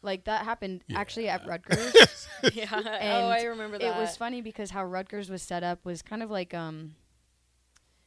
like 0.04 0.24
that 0.26 0.46
happened 0.46 0.84
actually 0.96 1.28
at 1.28 1.46
Rutgers. 1.48 2.28
yeah. 2.54 2.74
And 2.76 3.26
oh, 3.26 3.28
I 3.30 3.44
remember 3.44 3.78
that. 3.80 3.98
it 3.98 4.00
was 4.00 4.16
funny 4.16 4.42
because 4.42 4.70
how 4.72 4.86
Rutgers 4.86 5.30
was 5.30 5.42
set 5.42 5.64
up 5.64 5.84
was 5.86 6.02
kind 6.02 6.22
of 6.24 6.30
like 6.30 6.54
um 6.54 6.96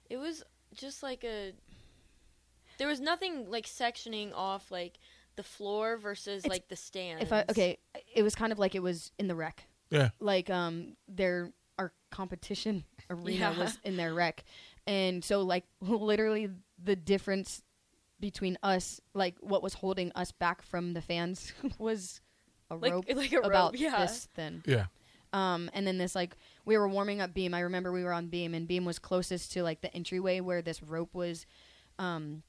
It 0.08 0.16
was 0.16 0.42
just 0.74 1.02
like 1.02 1.24
a. 1.24 1.52
There 2.78 2.88
was 2.88 3.00
nothing 3.00 3.48
like 3.50 3.66
sectioning 3.66 4.32
off 4.34 4.70
like 4.70 4.98
the 5.36 5.42
floor 5.42 5.96
versus 5.96 6.44
It's- 6.44 6.50
like 6.50 6.68
the 6.68 6.76
stands. 6.76 7.22
if 7.22 7.32
I 7.32 7.44
okay, 7.50 7.78
it 8.14 8.22
was 8.22 8.34
kind 8.34 8.52
of 8.52 8.58
like 8.58 8.74
it 8.74 8.82
was 8.82 9.10
in 9.18 9.28
the 9.28 9.34
rec. 9.34 9.66
Yeah. 9.90 10.10
Like 10.20 10.50
um 10.50 10.96
their 11.08 11.52
our 11.78 11.92
competition 12.10 12.84
arena 13.10 13.52
Yeah. 13.52 13.58
was 13.58 13.78
in 13.84 13.96
their 13.96 14.14
rec, 14.14 14.44
And 14.86 15.24
so 15.24 15.42
like 15.42 15.64
literally 15.80 16.48
the 16.82 16.96
difference 16.96 17.62
between 18.20 18.56
us 18.62 19.00
like 19.12 19.36
what 19.40 19.62
was 19.62 19.74
holding 19.74 20.12
us 20.14 20.32
back 20.32 20.62
from 20.62 20.92
the 20.94 21.00
fans 21.02 21.52
was 21.78 22.20
a 22.70 22.76
Like- 22.76 22.92
rope 22.92 23.04
like 23.14 23.32
a 23.32 23.36
rope, 23.36 23.44
about 23.46 23.78
yeah. 23.78 23.98
this 24.00 24.28
thin. 24.34 24.62
Yeah. 24.66 24.86
Um, 25.32 25.68
and 25.74 25.84
then 25.84 25.98
this 25.98 26.14
like 26.14 26.36
we 26.64 26.78
were 26.78 26.88
warming 26.88 27.20
up 27.20 27.34
beam. 27.34 27.54
I 27.54 27.60
remember 27.60 27.90
we 27.90 28.04
were 28.04 28.12
on 28.12 28.28
beam, 28.28 28.54
and 28.54 28.68
beam 28.68 28.84
was 28.84 29.00
closest 29.00 29.50
to 29.54 29.64
like 29.64 29.80
the 29.80 29.92
entryway 29.92 30.38
where 30.38 30.62
this 30.62 30.80
rope 30.80 31.12
was, 31.12 31.44
um, 31.98 32.44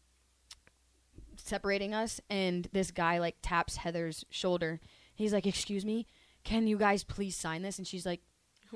separating 1.46 1.94
us. 1.94 2.20
And 2.30 2.68
this 2.74 2.92
guy 2.92 3.20
like 3.20 3.38
taps 3.42 3.78
Heather's 3.78 4.26
shoulder. 4.30 4.80
He's 5.14 5.32
like, 5.34 5.46
"Excuse 5.46 5.86
me, 5.86 6.08
can 6.44 6.68
you 6.68 6.78
guys 6.78 7.04
please 7.04 7.36
sign 7.36 7.62
this?" 7.62 7.78
And 7.78 7.88
she's 7.88 8.06
like, 8.06 8.22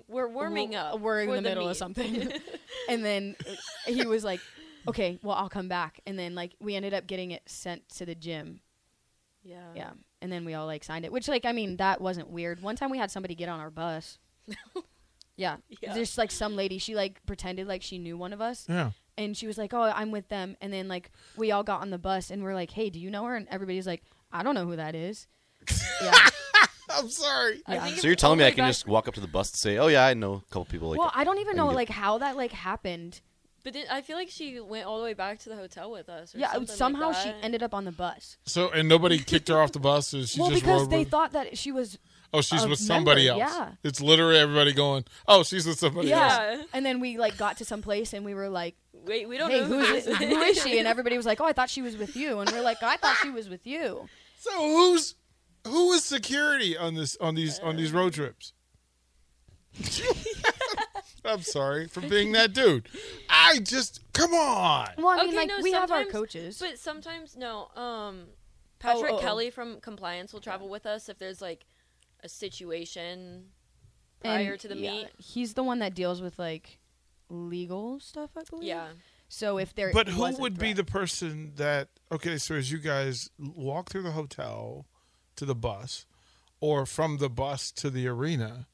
we're 0.07 0.27
warming 0.29 0.71
"Well, 0.71 0.95
up. 0.95 1.01
We're 1.01 1.21
in 1.21 1.29
for 1.29 1.35
the 1.35 1.41
middle 1.41 1.63
meet. 1.65 1.71
of 1.71 1.77
something." 1.77 2.31
and 2.89 3.03
then 3.03 3.35
he 3.85 4.05
was 4.05 4.23
like, 4.23 4.39
"Okay, 4.87 5.19
well 5.23 5.35
I'll 5.35 5.49
come 5.49 5.67
back." 5.67 5.99
And 6.05 6.17
then 6.17 6.35
like 6.35 6.55
we 6.59 6.75
ended 6.75 6.93
up 6.93 7.07
getting 7.07 7.31
it 7.31 7.41
sent 7.47 7.87
to 7.97 8.05
the 8.05 8.15
gym. 8.15 8.61
yeah. 9.43 9.73
Yeah. 9.75 9.91
And 10.21 10.31
then 10.31 10.43
we 10.43 10.53
all 10.53 10.65
like 10.65 10.83
signed 10.83 11.05
it, 11.05 11.11
which 11.11 11.27
like 11.27 11.45
I 11.45 11.51
mean 11.53 11.77
that 11.77 11.99
wasn't 12.01 12.29
weird. 12.29 12.61
One 12.61 12.75
time 12.75 12.89
we 12.89 12.97
had 12.97 13.09
somebody 13.11 13.35
get 13.35 13.49
on 13.49 13.59
our 13.59 13.69
bus. 13.71 14.17
yeah. 15.37 15.57
Yeah. 15.81 15.93
Just 15.93 16.17
like 16.17 16.31
some 16.31 16.55
lady, 16.55 16.77
she 16.77 16.93
like 16.95 17.25
pretended 17.25 17.67
like 17.67 17.81
she 17.81 17.97
knew 17.99 18.17
one 18.17 18.33
of 18.33 18.41
us, 18.41 18.65
Yeah. 18.69 18.91
And 19.19 19.37
she 19.37 19.45
was 19.45 19.57
like, 19.57 19.73
"Oh, 19.73 19.81
I'm 19.83 20.09
with 20.11 20.27
them." 20.29 20.55
And 20.61 20.73
then 20.73 20.87
like 20.87 21.11
we 21.37 21.51
all 21.51 21.63
got 21.63 21.81
on 21.81 21.89
the 21.91 21.97
bus, 21.99 22.31
and 22.31 22.41
we're 22.41 22.55
like, 22.55 22.71
"Hey, 22.71 22.89
do 22.89 22.99
you 22.99 23.11
know 23.11 23.25
her?" 23.25 23.35
And 23.35 23.47
everybody's 23.51 23.85
like, 23.85 24.01
"I 24.31 24.41
don't 24.41 24.55
know 24.55 24.65
who 24.65 24.75
that 24.77 24.95
is." 24.95 25.27
yeah. 26.01 26.15
I'm 26.91 27.09
sorry. 27.09 27.61
Yeah. 27.67 27.85
So 27.87 28.07
you're 28.07 28.15
telling 28.15 28.39
me 28.39 28.45
I 28.45 28.51
can 28.51 28.65
just 28.67 28.87
walk 28.87 29.07
up 29.07 29.13
to 29.13 29.21
the 29.21 29.27
bus 29.27 29.51
and 29.51 29.57
say, 29.57 29.77
"Oh 29.77 29.87
yeah, 29.87 30.05
I 30.05 30.13
know 30.15 30.33
a 30.35 30.41
couple 30.51 30.65
people 30.65 30.89
like." 30.89 30.99
well, 30.99 31.11
I 31.13 31.23
don't 31.23 31.37
even 31.39 31.59
I 31.59 31.63
know 31.63 31.67
get- 31.69 31.75
like 31.75 31.89
how 31.89 32.17
that 32.17 32.35
like 32.35 32.51
happened. 32.51 33.21
But 33.61 33.73
did, 33.73 33.87
I 33.89 34.01
feel 34.01 34.15
like 34.15 34.29
she 34.29 34.61
went 34.61 34.85
all 34.87 34.99
the 34.99 35.03
way 35.03 35.13
back 35.13 35.39
to 35.39 35.49
the 35.49 35.55
hotel 35.57 35.91
with 35.91 36.07
us. 36.07 36.33
Or 36.33 36.37
Yeah. 36.39 36.53
something 36.53 36.67
like 36.69 36.77
Somehow 36.77 37.11
she 37.11 37.29
ended 37.43 37.61
up 37.61 37.73
on 37.73 37.83
the 37.83 37.91
bus. 37.91 38.37
So 38.45 38.69
and 38.69 38.87
nobody 38.87 39.19
kicked 39.19 39.49
her 39.49 39.59
off 39.61 39.73
the 39.73 39.81
bus. 39.81 40.13
Or 40.13 40.25
she 40.25 40.39
well, 40.39 40.49
just 40.49 40.63
because 40.63 40.87
they 40.87 40.99
with- 40.99 41.09
thought 41.11 41.33
that 41.33 41.57
she 41.57 41.71
was 41.73 41.99
oh 42.33 42.41
she's 42.41 42.65
with 42.67 42.79
somebody 42.79 43.27
member, 43.27 43.43
else. 43.43 43.53
yeah. 43.55 43.71
It's 43.83 44.01
literally 44.01 44.37
everybody 44.37 44.73
going. 44.73 45.05
Oh, 45.27 45.43
she's 45.43 45.65
with 45.65 45.79
somebody 45.79 46.11
else. 46.11 46.33
yeah. 46.33 46.63
And 46.73 46.85
then 46.85 46.99
we 46.99 47.17
like 47.17 47.37
got 47.37 47.57
to 47.57 47.65
some 47.65 47.81
place, 47.81 48.13
and 48.13 48.25
we 48.25 48.33
were 48.33 48.49
like, 48.49 48.75
Wait, 49.05 49.27
we 49.27 49.37
don't 49.37 49.49
hey, 49.49 49.61
know 49.61 49.65
who 49.65 49.79
who 49.79 49.95
is, 49.95 50.05
this 50.05 50.17
who 50.17 50.41
is 50.41 50.61
she? 50.61 50.77
And 50.77 50.87
everybody 50.93 51.17
was 51.17 51.25
like, 51.25 51.39
oh, 51.41 51.45
I 51.45 51.53
thought 51.53 51.69
she 51.69 51.81
was 51.81 51.97
with 51.97 52.15
you. 52.15 52.39
And 52.39 52.49
we're 52.51 52.61
like, 52.61 52.83
I 52.83 52.97
thought 52.97 53.15
she 53.21 53.29
was 53.29 53.49
with 53.49 53.65
you. 53.65 54.07
So 54.39 54.51
who's 54.51 55.15
who 55.65 55.91
is 55.93 56.03
security 56.03 56.77
on 56.77 56.95
this 56.95 57.17
on 57.17 57.35
these 57.35 57.59
on 57.59 57.75
these 57.75 57.91
road 57.91 58.13
trips? 58.13 58.53
I'm 61.25 61.41
sorry 61.41 61.87
for 61.87 62.01
being 62.01 62.31
that 62.33 62.53
dude. 62.53 62.87
I 63.29 63.59
just 63.59 64.01
come 64.13 64.33
on. 64.33 64.89
Well, 64.97 65.09
I 65.09 65.23
mean, 65.23 65.27
Okay, 65.29 65.37
like 65.37 65.47
no, 65.47 65.59
we 65.61 65.71
have 65.73 65.91
our 65.91 66.05
coaches. 66.05 66.57
But 66.59 66.79
sometimes 66.79 67.35
no. 67.35 67.67
Um, 67.75 68.25
Patrick 68.79 69.11
oh, 69.11 69.17
oh. 69.17 69.19
Kelly 69.19 69.49
from 69.49 69.79
compliance 69.81 70.33
will 70.33 70.39
travel 70.39 70.69
with 70.69 70.85
us 70.85 71.09
if 71.09 71.19
there's 71.19 71.41
like 71.41 71.65
a 72.23 72.29
situation 72.29 73.45
And, 74.21 74.21
prior 74.21 74.57
to 74.57 74.67
the 74.67 74.75
yeah, 74.77 74.91
meet. 74.91 75.07
he's 75.17 75.53
the 75.53 75.63
one 75.63 75.79
that 75.79 75.93
deals 75.95 76.21
with 76.21 76.37
like 76.39 76.79
legal 77.29 77.99
stuff, 77.99 78.31
I 78.37 78.41
believe. 78.49 78.67
Yeah. 78.67 78.87
So 79.27 79.57
if 79.59 79.75
there, 79.75 79.91
But 79.93 80.07
who 80.07 80.21
was 80.21 80.39
a 80.39 80.41
would 80.41 80.57
be 80.57 80.73
the 80.73 80.83
person 80.83 81.53
that? 81.57 81.89
Okay, 82.11 82.37
so 82.37 82.55
as 82.55 82.71
you 82.71 82.79
guys 82.79 83.29
walk 83.37 83.89
through 83.89 84.01
the 84.01 84.11
hotel 84.11 84.87
to 85.35 85.45
the 85.45 85.53
bus, 85.55 86.05
or 86.59 86.85
from 86.85 87.17
the 87.17 87.29
bus 87.29 87.71
to 87.73 87.89
the 87.91 88.07
arena, 88.07 88.67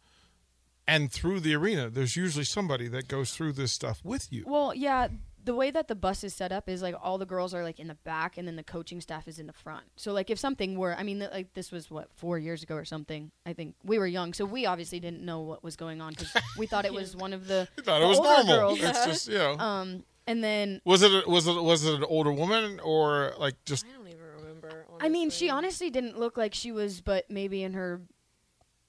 and 0.87 1.11
through 1.11 1.41
the 1.41 1.53
arena, 1.55 1.89
there's 1.89 2.15
usually 2.15 2.45
somebody 2.45 2.87
that 2.87 3.07
goes 3.09 3.31
through 3.35 3.51
this 3.53 3.73
stuff 3.73 3.99
with 4.05 4.31
you. 4.31 4.45
Well, 4.47 4.73
yeah, 4.73 5.09
the 5.45 5.55
way 5.55 5.69
that 5.71 5.87
the 5.87 5.95
bus 5.95 6.23
is 6.23 6.33
set 6.33 6.51
up 6.51 6.67
is 6.67 6.81
like 6.81 6.95
all 7.01 7.17
the 7.17 7.25
girls 7.25 7.53
are 7.53 7.63
like 7.63 7.79
in 7.79 7.87
the 7.87 7.95
back, 7.95 8.37
and 8.37 8.47
then 8.47 8.55
the 8.55 8.63
coaching 8.63 8.99
staff 8.99 9.27
is 9.27 9.37
in 9.39 9.47
the 9.47 9.53
front. 9.53 9.85
So 9.95 10.11
like 10.11 10.29
if 10.29 10.39
something 10.39 10.77
were, 10.77 10.95
I 10.97 11.03
mean, 11.03 11.19
th- 11.19 11.31
like 11.31 11.53
this 11.53 11.71
was 11.71 11.89
what 11.91 12.09
four 12.15 12.39
years 12.39 12.63
ago 12.63 12.75
or 12.75 12.85
something. 12.85 13.31
I 13.45 13.53
think 13.53 13.75
we 13.83 13.99
were 13.99 14.07
young, 14.07 14.33
so 14.33 14.43
we 14.43 14.65
obviously 14.65 14.99
didn't 14.99 15.23
know 15.23 15.41
what 15.41 15.63
was 15.63 15.75
going 15.75 16.01
on 16.01 16.13
because 16.13 16.35
we 16.57 16.65
thought 16.65 16.85
it 16.85 16.93
was 16.93 17.15
one 17.25 17.31
of 17.31 17.47
the. 17.47 17.67
I 17.77 17.81
thought 17.81 17.99
the 17.99 18.05
it 18.05 18.09
was 18.09 18.17
older 18.17 18.29
normal. 18.29 18.75
girls. 18.75 18.79
It's 18.81 19.05
just 19.05 19.27
you 19.29 19.37
know. 19.37 19.57
Um, 19.57 20.03
and 20.27 20.43
then 20.43 20.81
was 20.83 21.03
it 21.03 21.11
a, 21.11 21.29
was 21.29 21.47
it 21.47 21.61
was 21.61 21.85
it 21.85 21.93
an 21.93 22.03
older 22.03 22.31
woman 22.31 22.79
or 22.83 23.33
like 23.37 23.53
just 23.65 23.85
I 23.85 23.95
don't 23.95 24.07
even 24.07 24.19
remember. 24.39 24.85
I 24.99 25.09
mean, 25.09 25.29
she 25.29 25.49
honestly. 25.49 25.87
honestly 25.87 25.89
didn't 25.91 26.19
look 26.19 26.37
like 26.37 26.55
she 26.55 26.71
was, 26.71 27.01
but 27.01 27.29
maybe 27.29 27.61
in 27.61 27.73
her 27.73 28.01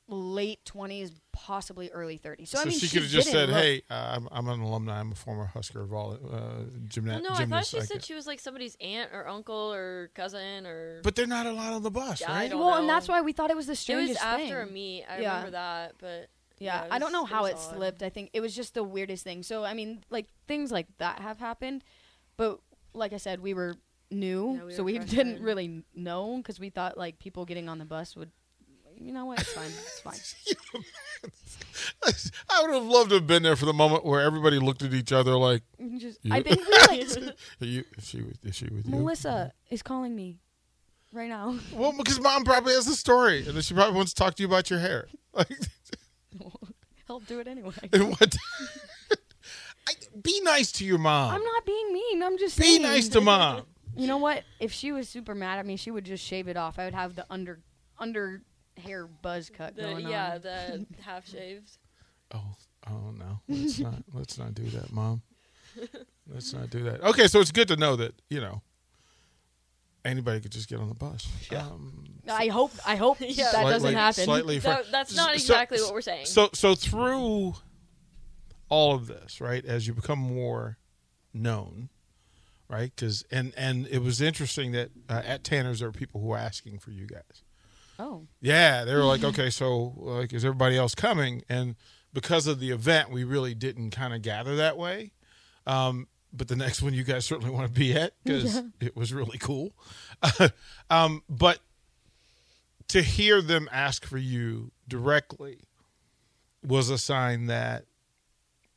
late 0.09 0.65
twenties, 0.65 1.11
possibly 1.33 1.91
early 1.91 2.17
thirties. 2.17 2.51
So, 2.51 2.59
so, 2.59 2.63
I 2.63 2.67
mean, 2.69 2.79
she 2.79 2.89
could 2.89 3.03
have 3.03 3.11
just 3.11 3.29
said, 3.31 3.49
look- 3.49 3.59
"Hey, 3.59 3.83
uh, 3.91 4.15
I'm, 4.17 4.29
I'm 4.31 4.49
an 4.49 4.61
alumni. 4.61 5.01
I'm 5.01 5.13
a 5.13 5.15
former 5.17 5.47
Husker 5.47 5.85
vol- 5.85 6.19
uh, 6.33 6.39
gymna- 6.89 7.21
Well, 7.21 7.23
no, 7.23 7.29
I 7.31 7.47
thought 7.47 7.67
she 7.67 7.79
I 7.79 7.81
said 7.81 7.89
could- 7.95 8.05
she 8.05 8.15
was 8.15 8.27
like 8.27 8.39
somebody's 8.41 8.77
aunt 8.81 9.11
or 9.13 9.27
uncle 9.27 9.73
or 9.75 10.11
cousin 10.15 10.65
or. 10.67 11.01
but 11.03 11.17
they're 11.17 11.27
not 11.27 11.47
allowed 11.47 11.73
on 11.75 11.83
the 11.83 11.91
bus, 11.91 12.21
Yeah, 12.21 12.31
I 12.31 12.35
right? 12.43 12.51
don't 12.51 12.61
well, 12.61 12.77
and 12.77 12.89
that's 12.89 13.09
why 13.09 13.21
we 13.23 13.33
thought 13.33 13.51
it 13.51 13.57
was 13.57 13.67
the 13.67 13.75
strangest 13.77 14.21
thing. 14.21 14.29
it 14.29 14.31
strangest 14.31 14.43
was 14.43 14.51
after 14.53 14.65
thing. 14.65 14.71
a 14.71 14.73
meet. 14.73 15.05
I 15.09 15.21
Yeah. 15.21 15.29
remember 15.31 15.51
that, 15.53 15.95
but 15.99 16.31
Yeah, 16.59 16.85
it 16.85 16.93
I 16.93 16.99
don't 17.01 17.13
know 17.13 17.25
how 17.25 17.43
was 17.43 17.53
it, 17.53 17.59
slipped. 17.59 18.03
I 18.03 18.09
think 18.09 18.31
it 18.33 18.41
was 18.41 18.55
just 18.55 18.75
the 18.75 18.85
weirdest 18.85 19.25
thing. 19.25 19.43
So 19.43 19.65
I 19.65 19.75
mean, 19.75 20.05
like 20.09 20.27
things 20.47 20.71
like 20.71 20.87
that 20.99 21.19
have 21.21 21.39
happened, 21.39 21.83
but 22.37 22.61
like 22.95 23.13
I 23.13 23.19
said, 23.19 23.41
we 23.41 23.55
were 23.55 23.75
new, 24.11 24.55
Yeah, 24.59 24.65
we 24.67 24.73
so 24.73 24.83
were 24.83 24.87
we 24.87 24.93
didn't 25.01 25.09
freshmen. 25.39 25.43
really 25.43 25.83
know 25.95 26.37
because 26.37 26.61
we 26.61 26.71
thought 26.71 26.97
like 26.97 27.19
people 27.19 27.45
getting 27.45 27.69
on 27.69 27.79
the 27.79 27.85
bus 27.85 28.15
would 28.17 28.31
you 28.99 29.13
know 29.13 29.27
what? 29.27 29.41
It's 29.41 29.53
fine. 29.53 29.67
It's 29.67 30.01
fine. 30.01 30.83
I 32.51 32.63
would 32.63 32.75
have 32.75 32.85
loved 32.85 33.11
to 33.11 33.17
have 33.17 33.27
been 33.27 33.43
there 33.43 33.57
for 33.57 33.67
the 33.67 33.73
moment 33.73 34.05
where 34.05 34.21
everybody 34.21 34.59
looked 34.59 34.83
at 34.83 34.95
each 34.95 35.13
other 35.13 35.37
like, 35.37 35.63
Just, 35.99 36.19
I 36.31 36.43
think 36.43 36.61
we 36.67 36.73
like 36.99 37.35
Are 37.61 37.67
you, 37.67 37.85
is 37.97 38.09
she 38.09 38.23
with, 38.23 38.45
is 38.45 38.57
she 38.57 38.65
with 38.67 38.87
you? 38.87 38.91
Melissa 38.91 39.53
is 39.71 39.83
calling 39.83 40.15
me 40.15 40.39
right 41.13 41.29
now. 41.29 41.59
Well, 41.73 41.93
because 41.97 42.21
mom 42.21 42.45
probably 42.45 42.75
has 42.75 42.87
the 42.87 42.95
story, 42.95 43.47
and 43.47 43.63
she 43.65 43.75
probably 43.75 43.97
wants 43.97 44.13
to 44.15 44.23
talk 44.23 44.35
to 44.37 44.43
you 44.43 44.49
about 44.49 44.71
your 44.71 44.79
hair. 44.79 45.09
Like, 45.35 45.51
He'll 47.07 47.21
do 47.21 47.41
it 47.41 47.47
anyway. 47.47 47.73
and 47.93 48.09
what? 48.11 48.37
I, 49.89 49.93
be 50.21 50.41
nice 50.43 50.73
to 50.73 50.85
your 50.85 50.99
mom. 50.99 51.35
I'm 51.35 51.45
not 51.45 51.65
being 51.65 51.93
mean. 51.93 52.23
I'm 52.23 52.37
just 52.39 52.59
be 52.59 52.65
saying. 52.65 52.83
nice 52.83 53.09
to 53.11 53.21
mom. 53.21 53.63
You 53.97 54.07
know 54.09 54.19
what? 54.19 54.43
If 54.61 54.73
she 54.73 54.93
was 54.93 55.09
super 55.09 55.35
mad 55.35 55.59
at 55.59 55.67
me, 55.67 55.77
she 55.77 55.91
would 55.91 56.05
just 56.05 56.25
shave 56.25 56.49
it 56.49 56.57
off. 56.57 56.79
I 56.79 56.85
would 56.85 56.95
have 56.95 57.15
the 57.15 57.25
under 57.31 57.61
under 57.99 58.43
hair 58.79 59.07
buzz 59.07 59.51
cut 59.51 59.77
The, 59.77 59.83
going 59.83 60.09
yeah, 60.09 60.35
on. 60.35 60.41
the 60.43 60.87
half 61.03 61.27
shaved. 61.27 61.79
Oh, 62.35 62.43
oh 62.89 63.11
no! 63.17 63.41
Let's 63.49 63.79
not. 63.79 64.03
Let's 64.13 64.39
not 64.39 64.55
do 64.55 64.65
that, 64.71 64.93
mom. 64.93 65.23
Let's 66.33 66.53
not 66.53 66.71
do 66.71 66.83
that. 66.85 67.03
Okay, 67.03 67.29
so 67.29 67.41
it's 67.41 67.53
good 67.53 67.69
to 67.69 67.77
know 67.77 67.97
that 67.97 68.15
you 68.31 68.41
know 68.41 68.63
anybody 70.05 70.41
could 70.41 70.53
just 70.53 70.69
get 70.69 70.79
on 70.81 70.89
the 70.89 70.95
bus. 70.95 71.29
Yeah. 71.51 71.63
Um, 71.67 72.05
I 72.29 72.49
hope. 72.49 72.73
I 72.87 72.97
hope 72.97 73.19
Yeah. 73.21 73.45
that 73.45 73.51
slightly- 73.53 73.73
doesn't 73.73 73.95
happen. 73.95 74.25
Slightly 74.25 74.61
fr- 74.61 74.67
That, 74.69 74.91
that's 74.91 75.15
not 75.15 75.29
So- 75.31 75.35
exactly 75.35 75.81
what 75.81 75.93
we're 75.93 76.01
saying. 76.01 76.27
So 76.27 76.51
so 76.55 76.75
through 76.75 77.55
all 78.69 78.95
of 78.95 79.07
this, 79.07 79.41
right, 79.41 79.65
as 79.65 79.87
you 79.87 79.95
become 79.95 80.19
more 80.19 80.79
known, 81.33 81.89
right? 82.69 82.93
Because 82.95 83.25
and 83.31 83.53
and 83.57 83.87
it 83.87 83.99
was 84.01 84.21
interesting 84.21 84.73
that 84.73 84.91
uh, 85.09 85.23
at 85.25 85.45
Tanner's 85.45 85.79
there 85.81 85.89
were 85.89 85.93
people 85.93 86.21
who 86.21 86.27
were 86.29 86.39
asking 86.39 86.79
for 86.81 86.91
you 86.91 87.07
guys. 87.07 87.43
Oh, 87.99 88.27
Yeah, 88.41 88.85
they 88.85 88.95
were 88.95 89.05
like, 89.05 89.25
okay, 89.33 89.51
so 89.51 89.95
like, 89.97 90.33
is 90.33 90.45
everybody 90.45 90.77
else 90.77 90.95
coming? 90.95 91.43
And 91.49 91.77
because 92.13 92.47
of 92.47 92.61
the 92.61 92.71
event, 92.71 93.11
we 93.11 93.25
really 93.25 93.55
didn't 93.55 93.91
kind 93.91 94.15
of 94.15 94.23
gather 94.23 94.57
that 94.57 94.77
way. 94.77 95.13
Um, 95.67 96.09
but 96.33 96.49
the 96.49 96.57
next 96.65 96.83
one, 96.83 96.95
you 96.95 97.05
guys 97.05 97.25
certainly 97.25 97.51
want 97.51 97.73
to 97.73 97.79
be 97.79 97.95
at 97.95 98.13
because 98.25 98.63
it 98.81 98.97
was 98.97 99.13
really 99.13 99.39
cool. 99.39 99.73
um, 100.91 101.23
but 101.29 101.61
to 102.89 103.03
hear 103.03 103.43
them 103.43 103.69
ask 103.73 104.05
for 104.07 104.19
you 104.19 104.71
directly 104.89 105.59
was 106.65 106.91
a 106.91 106.99
sign 106.99 107.47
that 107.47 107.85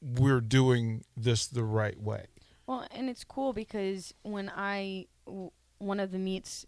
we're 0.01 0.41
doing 0.41 1.03
this 1.15 1.47
the 1.47 1.63
right 1.63 1.99
way. 1.99 2.25
well, 2.67 2.87
and 2.91 3.09
it's 3.09 3.23
cool 3.23 3.51
because 3.51 4.13
when 4.21 4.51
I 4.55 5.07
one 5.79 5.99
of 5.99 6.11
the 6.11 6.19
meets 6.19 6.65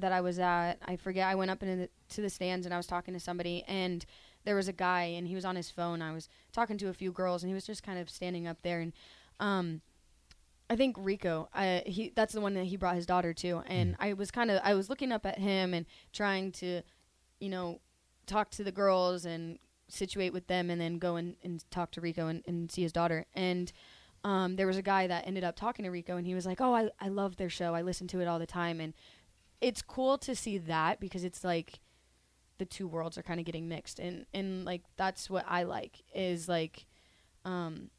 that 0.00 0.12
I 0.12 0.20
was 0.20 0.38
at, 0.38 0.74
I 0.84 0.96
forget 0.96 1.28
I 1.28 1.34
went 1.34 1.50
up 1.50 1.62
into 1.62 1.76
the, 1.76 1.88
to 2.14 2.20
the 2.22 2.30
stands 2.30 2.66
and 2.66 2.74
I 2.74 2.76
was 2.76 2.86
talking 2.86 3.14
to 3.14 3.20
somebody 3.20 3.64
and 3.66 4.04
there 4.44 4.56
was 4.56 4.68
a 4.68 4.72
guy 4.72 5.02
and 5.02 5.26
he 5.26 5.34
was 5.34 5.44
on 5.44 5.56
his 5.56 5.70
phone. 5.70 6.02
I 6.02 6.12
was 6.12 6.28
talking 6.52 6.78
to 6.78 6.88
a 6.88 6.94
few 6.94 7.12
girls 7.12 7.42
and 7.42 7.50
he 7.50 7.54
was 7.54 7.66
just 7.66 7.82
kind 7.82 7.98
of 7.98 8.08
standing 8.08 8.46
up 8.46 8.58
there 8.62 8.80
and 8.80 8.92
um 9.40 9.80
I 10.70 10.76
think 10.76 10.96
Rico, 10.98 11.48
I, 11.54 11.82
he 11.86 12.12
that's 12.14 12.34
the 12.34 12.42
one 12.42 12.52
that 12.54 12.66
he 12.66 12.76
brought 12.76 12.96
his 12.96 13.06
daughter 13.06 13.32
to 13.34 13.62
and 13.66 13.96
I 13.98 14.12
was 14.12 14.30
kind 14.30 14.50
of 14.50 14.60
I 14.62 14.74
was 14.74 14.90
looking 14.90 15.12
up 15.12 15.24
at 15.24 15.38
him 15.38 15.72
and 15.74 15.86
trying 16.12 16.52
to 16.52 16.82
you 17.40 17.48
know 17.48 17.80
talk 18.26 18.50
to 18.50 18.64
the 18.64 18.72
girls 18.72 19.24
and 19.24 19.58
situate 19.88 20.34
with 20.34 20.46
them 20.48 20.68
and 20.68 20.78
then 20.78 20.98
go 20.98 21.16
and, 21.16 21.36
and 21.42 21.64
talk 21.70 21.90
to 21.92 22.00
Rico 22.00 22.28
and, 22.28 22.42
and 22.46 22.70
see 22.70 22.82
his 22.82 22.92
daughter 22.92 23.24
and 23.34 23.72
um, 24.24 24.56
there 24.56 24.66
was 24.66 24.76
a 24.76 24.82
guy 24.82 25.06
that 25.06 25.26
ended 25.26 25.44
up 25.44 25.56
talking 25.56 25.84
to 25.84 25.90
Rico 25.90 26.16
and 26.16 26.26
he 26.26 26.34
was 26.34 26.46
like, 26.46 26.60
"Oh, 26.60 26.74
I 26.74 26.90
I 27.00 27.08
love 27.08 27.36
their 27.36 27.48
show. 27.48 27.74
I 27.74 27.82
listen 27.82 28.08
to 28.08 28.20
it 28.20 28.26
all 28.26 28.38
the 28.38 28.46
time." 28.46 28.80
And 28.80 28.94
it's 29.60 29.82
cool 29.82 30.18
to 30.18 30.34
see 30.34 30.58
that 30.58 31.00
because 31.00 31.24
it's 31.24 31.42
like 31.44 31.80
the 32.58 32.64
two 32.64 32.88
worlds 32.88 33.16
are 33.16 33.22
kind 33.22 33.38
of 33.40 33.46
getting 33.46 33.68
mixed 33.68 33.98
and 33.98 34.26
and 34.34 34.64
like 34.64 34.82
that's 34.96 35.30
what 35.30 35.44
I 35.48 35.62
like 35.62 36.02
is 36.14 36.48
like 36.48 36.86
um 37.44 37.90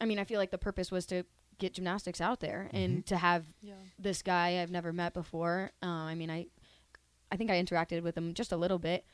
I 0.00 0.04
mean, 0.04 0.18
I 0.18 0.24
feel 0.24 0.38
like 0.40 0.50
the 0.50 0.58
purpose 0.58 0.90
was 0.90 1.06
to 1.06 1.24
get 1.58 1.74
gymnastics 1.74 2.20
out 2.20 2.40
there 2.40 2.68
and 2.72 3.06
to 3.06 3.16
have 3.16 3.44
yeah. 3.62 3.74
this 3.96 4.20
guy 4.22 4.60
I've 4.60 4.70
never 4.72 4.92
met 4.92 5.14
before. 5.14 5.70
Uh, 5.80 5.86
I 5.86 6.14
mean, 6.16 6.28
I 6.30 6.46
I 7.30 7.36
think 7.36 7.50
I 7.50 7.62
interacted 7.62 8.02
with 8.02 8.16
him 8.16 8.34
just 8.34 8.50
a 8.50 8.56
little 8.56 8.80
bit. 8.80 9.04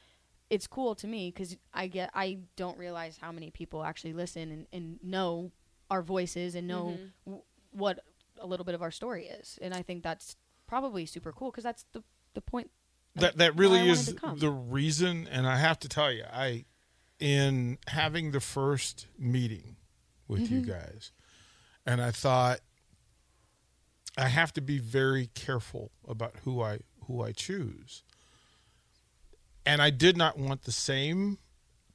It's 0.48 0.66
cool 0.66 0.94
to 0.94 1.06
me 1.06 1.30
because 1.30 1.56
I 1.74 1.88
get 1.88 2.10
I 2.14 2.38
don't 2.56 2.78
realize 2.78 3.18
how 3.20 3.32
many 3.32 3.50
people 3.50 3.84
actually 3.84 4.14
listen 4.14 4.50
and, 4.50 4.66
and 4.72 4.98
know 5.02 5.52
our 5.90 6.00
voices 6.00 6.54
and 6.54 6.66
know 6.66 6.86
Mm-hmm. 6.86 7.04
w- 7.26 7.42
what 7.72 7.98
a 8.40 8.46
little 8.46 8.64
bit 8.64 8.74
of 8.74 8.80
our 8.80 8.90
story 8.90 9.26
is, 9.26 9.58
and 9.60 9.74
I 9.74 9.82
think 9.82 10.02
that's 10.02 10.36
probably 10.68 11.04
super 11.06 11.32
cool 11.32 11.50
because 11.50 11.64
that's 11.64 11.84
the 11.92 12.04
the 12.34 12.40
point. 12.40 12.70
that 13.16 13.36
that 13.38 13.56
really 13.56 13.88
is 13.90 14.14
the 14.36 14.50
reason 14.50 15.26
and 15.32 15.46
i 15.48 15.56
have 15.56 15.78
to 15.80 15.88
tell 15.88 16.12
you 16.12 16.22
i 16.32 16.64
in 17.18 17.78
having 17.88 18.30
the 18.30 18.38
first 18.40 19.06
meeting 19.18 19.74
with 20.28 20.48
you 20.50 20.60
Mm-hmm. 20.60 20.70
guys 20.70 21.10
and 21.84 22.00
i 22.00 22.10
thought 22.12 22.60
i 24.16 24.28
have 24.28 24.52
to 24.52 24.60
be 24.60 24.78
very 24.78 25.26
careful 25.34 25.90
about 26.06 26.34
who 26.44 26.62
i 26.62 26.78
who 27.06 27.22
i 27.22 27.32
choose 27.32 28.04
and 29.66 29.80
i 29.82 29.90
did 29.90 30.16
not 30.16 30.38
want 30.38 30.62
the 30.62 30.72
same 30.72 31.38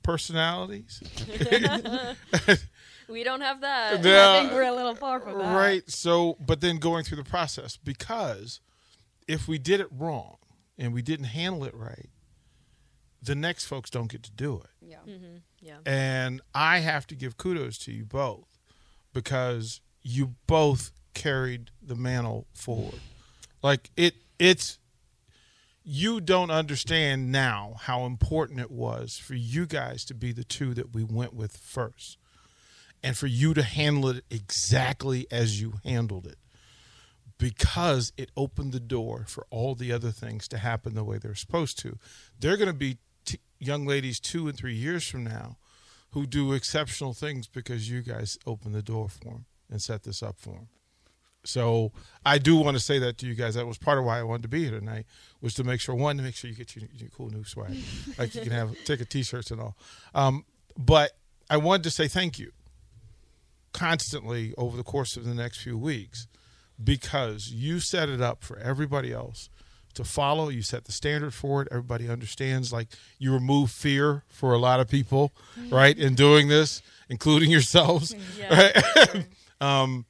personalities 0.03 1.01
We 3.07 3.23
don't 3.23 3.41
have 3.41 3.61
that. 3.61 4.03
Yeah. 4.03 4.31
I 4.31 4.39
think 4.39 4.53
we're 4.53 4.63
a 4.63 4.71
little 4.71 4.95
far 4.95 5.19
from 5.19 5.37
that. 5.39 5.55
Right. 5.55 5.89
So, 5.89 6.37
but 6.39 6.61
then 6.61 6.77
going 6.77 7.03
through 7.03 7.17
the 7.17 7.29
process 7.29 7.77
because 7.77 8.59
if 9.27 9.47
we 9.47 9.57
did 9.57 9.79
it 9.79 9.87
wrong 9.91 10.37
and 10.77 10.93
we 10.93 11.01
didn't 11.01 11.25
handle 11.25 11.63
it 11.63 11.75
right, 11.75 12.09
the 13.21 13.35
next 13.35 13.65
folks 13.65 13.89
don't 13.89 14.11
get 14.11 14.23
to 14.23 14.31
do 14.31 14.61
it. 14.63 14.69
Yeah. 14.81 14.97
Mm-hmm. 15.07 15.37
Yeah. 15.61 15.77
And 15.85 16.41
I 16.53 16.79
have 16.79 17.07
to 17.07 17.15
give 17.15 17.37
kudos 17.37 17.77
to 17.79 17.91
you 17.91 18.05
both 18.05 18.47
because 19.13 19.81
you 20.01 20.35
both 20.47 20.91
carried 21.13 21.71
the 21.81 21.95
mantle 21.95 22.47
forward. 22.53 22.99
Like 23.61 23.91
it 23.95 24.15
it's 24.39 24.79
you 25.84 26.22
don't 26.22 26.52
understand 26.52 27.32
now 27.32 27.76
how 27.82 28.06
important 28.06 28.60
it 28.60 28.72
was 28.72 29.17
for 29.17 29.36
you 29.36 29.65
guys 29.65 30.06
to 30.06 30.13
be 30.13 30.32
the 30.32 30.43
two 30.43 30.74
that 30.74 30.93
we 30.93 31.04
went 31.04 31.34
with 31.34 31.58
first 31.58 32.17
and 33.04 33.17
for 33.17 33.28
you 33.28 33.54
to 33.54 33.63
handle 33.63 34.10
it 34.10 34.24
exactly 34.32 35.28
as 35.30 35.60
you 35.62 35.74
handled 35.84 36.26
it 36.26 36.38
because 37.38 38.13
it 38.15 38.32
opened 38.38 38.72
the 38.72 38.80
door 38.80 39.26
for 39.28 39.46
all 39.50 39.76
the 39.76 39.91
other 39.91 40.12
things 40.12 40.48
to 40.48 40.58
happen 40.58 40.93
the 40.93 41.04
way 41.04 41.17
they're 41.17 41.36
supposed 41.36 41.78
to. 41.80 41.98
They're 42.39 42.56
going 42.56 42.67
to 42.67 42.74
be 42.74 43.00
t- 43.26 43.39
young 43.60 43.86
ladies 43.86 44.19
two 44.22 44.48
and 44.48 44.58
three 44.58 44.76
years 44.76 45.06
from 45.06 45.26
now 45.26 45.58
who 46.12 46.26
do 46.26 46.54
exceptional 46.54 47.13
things 47.13 47.48
because 47.48 47.89
you 47.89 48.02
guys 48.02 48.38
opened 48.46 48.76
the 48.76 48.82
door 48.82 49.10
for 49.10 49.26
them 49.26 49.46
and 49.69 49.82
set 49.82 50.04
this 50.04 50.24
up 50.24 50.39
for 50.39 50.52
them. 50.52 50.67
So 51.45 51.91
I 52.25 52.38
do 52.38 52.56
want 52.56 52.77
to 52.77 52.84
say 52.84 52.99
that 52.99 53.17
to 53.19 53.25
you 53.25 53.36
guys. 53.36 53.56
That 53.56 53.67
was 53.67 53.77
part 53.77 53.97
of 53.97 54.06
why 54.06 54.19
I 54.19 54.23
wanted 54.23 54.43
to 54.43 54.47
be 54.47 54.63
here 54.63 54.79
tonight 54.79 55.06
was 55.41 55.53
to 55.56 55.63
make 55.63 55.82
sure 55.82 55.93
one 55.93 56.17
to 56.17 56.23
make 56.23 56.36
sure 56.36 56.49
you 56.49 56.56
get 56.56 56.75
your, 56.75 56.88
your 56.95 57.10
cool 57.10 57.29
new 57.29 57.43
swag, 57.43 57.75
like 58.17 58.34
you 58.34 58.41
can 58.41 58.51
have 58.51 58.75
take 58.86 59.01
a 59.01 59.06
t-shirts 59.06 59.51
and 59.51 59.60
all. 59.60 59.75
Um, 60.15 60.45
but 60.77 61.12
I 61.49 61.58
wanted 61.58 61.84
to 61.84 61.91
say 61.91 62.08
thank 62.08 62.39
you 62.39 62.51
constantly 63.73 64.53
over 64.58 64.77
the 64.77 64.84
course 64.84 65.17
of 65.17 65.25
the 65.25 65.34
next 65.34 65.62
few 65.62 65.77
weeks 65.77 66.27
because 66.82 67.49
you 67.49 67.79
set 67.79 68.10
it 68.10 68.21
up 68.21 68.43
for 68.43 68.58
everybody 68.58 69.12
else 69.12 69.49
to 69.95 70.03
follow. 70.03 70.49
You 70.49 70.62
set 70.62 70.86
the 70.86 70.91
standard 70.91 71.34
for 71.34 71.62
it. 71.62 71.67
Everybody 71.71 72.10
understands. 72.10 72.71
Like 72.73 72.88
you 73.19 73.34
remove 73.34 73.71
fear 73.71 74.23
for 74.27 74.53
a 74.53 74.58
lot 74.58 74.79
of 74.79 74.88
people, 74.88 75.34
right? 75.69 75.97
In 75.97 76.15
doing 76.15 76.47
this, 76.47 76.82
including 77.10 77.51
yourselves. 77.51 78.15
Yeah. 78.39 78.71
Right? 78.73 79.25
um, 79.62 80.06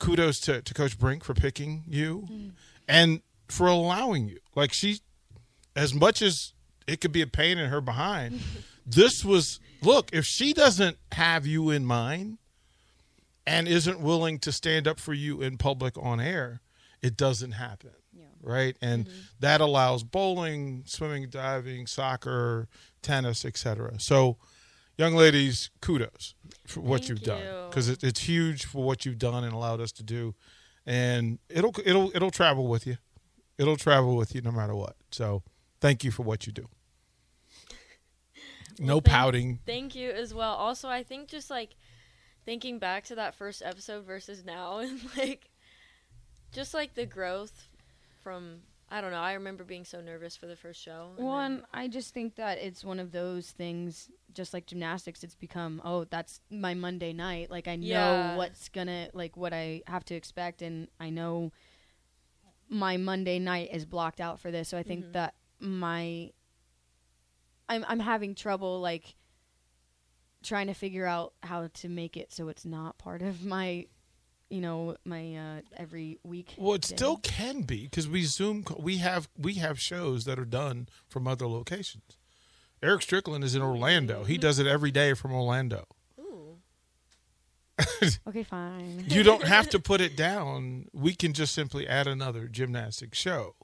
kudos 0.00 0.40
to, 0.40 0.60
to 0.62 0.74
Coach 0.74 0.98
Brink 0.98 1.22
for 1.22 1.34
picking 1.34 1.84
you 1.86 2.26
mm. 2.28 2.50
and 2.88 3.20
for 3.46 3.68
allowing 3.68 4.26
you. 4.26 4.40
Like 4.56 4.72
she, 4.72 5.00
as 5.76 5.94
much 5.94 6.20
as 6.22 6.52
it 6.88 7.00
could 7.00 7.12
be 7.12 7.22
a 7.22 7.26
pain 7.26 7.58
in 7.58 7.70
her 7.70 7.80
behind, 7.80 8.40
this 8.86 9.24
was 9.24 9.60
look. 9.82 10.10
If 10.12 10.24
she 10.24 10.52
doesn't 10.52 10.96
have 11.12 11.46
you 11.46 11.70
in 11.70 11.84
mind 11.84 12.38
and 13.46 13.68
isn't 13.68 14.00
willing 14.00 14.40
to 14.40 14.50
stand 14.50 14.88
up 14.88 14.98
for 14.98 15.14
you 15.14 15.40
in 15.40 15.56
public 15.56 15.96
on 15.96 16.20
air, 16.20 16.60
it 17.00 17.16
doesn't 17.16 17.52
happen. 17.52 17.90
Right, 18.42 18.74
and 18.80 19.04
mm-hmm. 19.04 19.18
that 19.40 19.60
allows 19.60 20.02
bowling, 20.02 20.84
swimming, 20.86 21.28
diving, 21.28 21.86
soccer, 21.86 22.68
tennis, 23.02 23.44
etc. 23.44 24.00
So, 24.00 24.38
young 25.00 25.14
ladies, 25.14 25.70
kudos 25.80 26.34
for 26.66 26.80
what 26.80 27.00
Thank 27.00 27.08
you've 27.08 27.22
done 27.22 27.42
because 27.70 27.88
it, 27.88 28.04
it's 28.04 28.20
huge 28.20 28.66
for 28.66 28.84
what 28.84 29.06
you've 29.06 29.18
done 29.18 29.42
and 29.44 29.52
allowed 29.54 29.80
us 29.80 29.92
to 29.92 30.02
do, 30.02 30.34
and 30.84 31.38
it'll 31.48 31.74
it'll 31.84 32.14
it'll 32.14 32.30
travel 32.30 32.68
with 32.68 32.86
you. 32.86 32.98
It'll 33.58 33.78
travel 33.78 34.14
with 34.14 34.34
you 34.34 34.42
no 34.42 34.52
matter 34.52 34.74
what. 34.74 34.96
So, 35.10 35.42
thank 35.80 36.04
you 36.04 36.10
for 36.10 36.22
what 36.22 36.46
you 36.46 36.52
do. 36.52 36.68
no 38.78 38.94
thank- 38.94 39.04
pouting. 39.04 39.58
Thank 39.64 39.94
you 39.94 40.10
as 40.10 40.34
well. 40.34 40.52
Also, 40.52 40.88
I 40.88 41.02
think 41.02 41.28
just 41.28 41.48
like 41.50 41.76
thinking 42.44 42.78
back 42.78 43.04
to 43.04 43.14
that 43.14 43.34
first 43.34 43.62
episode 43.64 44.04
versus 44.04 44.44
now, 44.44 44.78
and 44.80 45.00
like 45.16 45.50
just 46.52 46.74
like 46.74 46.94
the 46.94 47.06
growth 47.06 47.68
from 48.22 48.60
I 48.92 49.00
don't 49.00 49.12
know. 49.12 49.20
I 49.20 49.34
remember 49.34 49.62
being 49.62 49.84
so 49.84 50.00
nervous 50.00 50.36
for 50.36 50.46
the 50.46 50.56
first 50.56 50.80
show. 50.82 51.12
and 51.16 51.24
One, 51.24 51.54
then- 51.58 51.66
I 51.72 51.86
just 51.88 52.12
think 52.12 52.34
that 52.36 52.58
it's 52.58 52.84
one 52.84 52.98
of 52.98 53.12
those 53.12 53.52
things, 53.52 54.10
just 54.34 54.52
like 54.52 54.66
gymnastics, 54.66 55.22
it's 55.22 55.36
become, 55.36 55.80
oh, 55.84 56.04
that's 56.04 56.40
my 56.50 56.74
Monday 56.74 57.12
night. 57.12 57.50
Like, 57.50 57.68
I 57.68 57.76
know 57.76 57.86
Yeah. 57.86 58.36
what's 58.36 58.68
gonna, 58.68 59.08
like, 59.12 59.36
what 59.36 59.52
I 59.52 59.82
have 59.86 60.04
to 60.06 60.14
expect, 60.16 60.60
and 60.60 60.88
I 60.98 61.10
know 61.10 61.52
my 62.68 62.96
Monday 62.96 63.38
night 63.38 63.70
is 63.72 63.84
blocked 63.86 64.20
out 64.20 64.40
for 64.40 64.50
this. 64.50 64.68
So 64.68 64.76
I 64.78 64.82
think 64.82 65.04
Mhm. 65.06 65.12
that 65.12 65.34
my, 65.60 66.32
I'm, 67.68 67.84
I'm 67.86 68.00
having 68.00 68.34
trouble, 68.34 68.80
like, 68.80 69.14
trying 70.42 70.66
to 70.66 70.74
figure 70.74 71.06
out 71.06 71.34
how 71.42 71.68
to 71.68 71.88
make 71.88 72.16
it 72.16 72.32
so 72.32 72.48
it's 72.48 72.64
not 72.64 72.98
part 72.98 73.22
of 73.22 73.44
my, 73.44 73.86
you 74.50 74.60
know, 74.60 74.96
my 75.04 75.34
uh, 75.36 75.60
every 75.76 76.18
week. 76.24 76.54
Well, 76.58 76.74
it 76.74 76.84
thing. 76.84 76.96
still 76.96 77.16
can 77.18 77.62
be 77.62 77.84
because 77.84 78.08
we 78.08 78.24
Zoom. 78.24 78.64
We 78.78 78.98
have 78.98 79.28
we 79.38 79.54
have 79.54 79.80
shows 79.80 80.24
that 80.24 80.38
are 80.38 80.44
done 80.44 80.88
from 81.08 81.26
other 81.26 81.46
locations. 81.46 82.18
Eric 82.82 83.02
Strickland 83.02 83.44
is 83.44 83.54
in 83.54 83.62
Orlando. 83.62 84.24
He 84.24 84.38
does 84.38 84.58
it 84.58 84.66
every 84.66 84.90
day 84.90 85.14
from 85.14 85.32
Orlando. 85.32 85.84
Ooh. 86.18 86.56
Okay, 88.26 88.42
fine. 88.42 89.04
You 89.08 89.22
don't 89.22 89.44
have 89.44 89.68
to 89.70 89.78
put 89.90 90.00
it 90.00 90.16
down. 90.16 90.86
We 90.92 91.14
can 91.14 91.32
just 91.32 91.54
simply 91.54 91.86
add 91.86 92.06
another 92.06 92.46
gymnastic 92.48 93.14
show. 93.14 93.54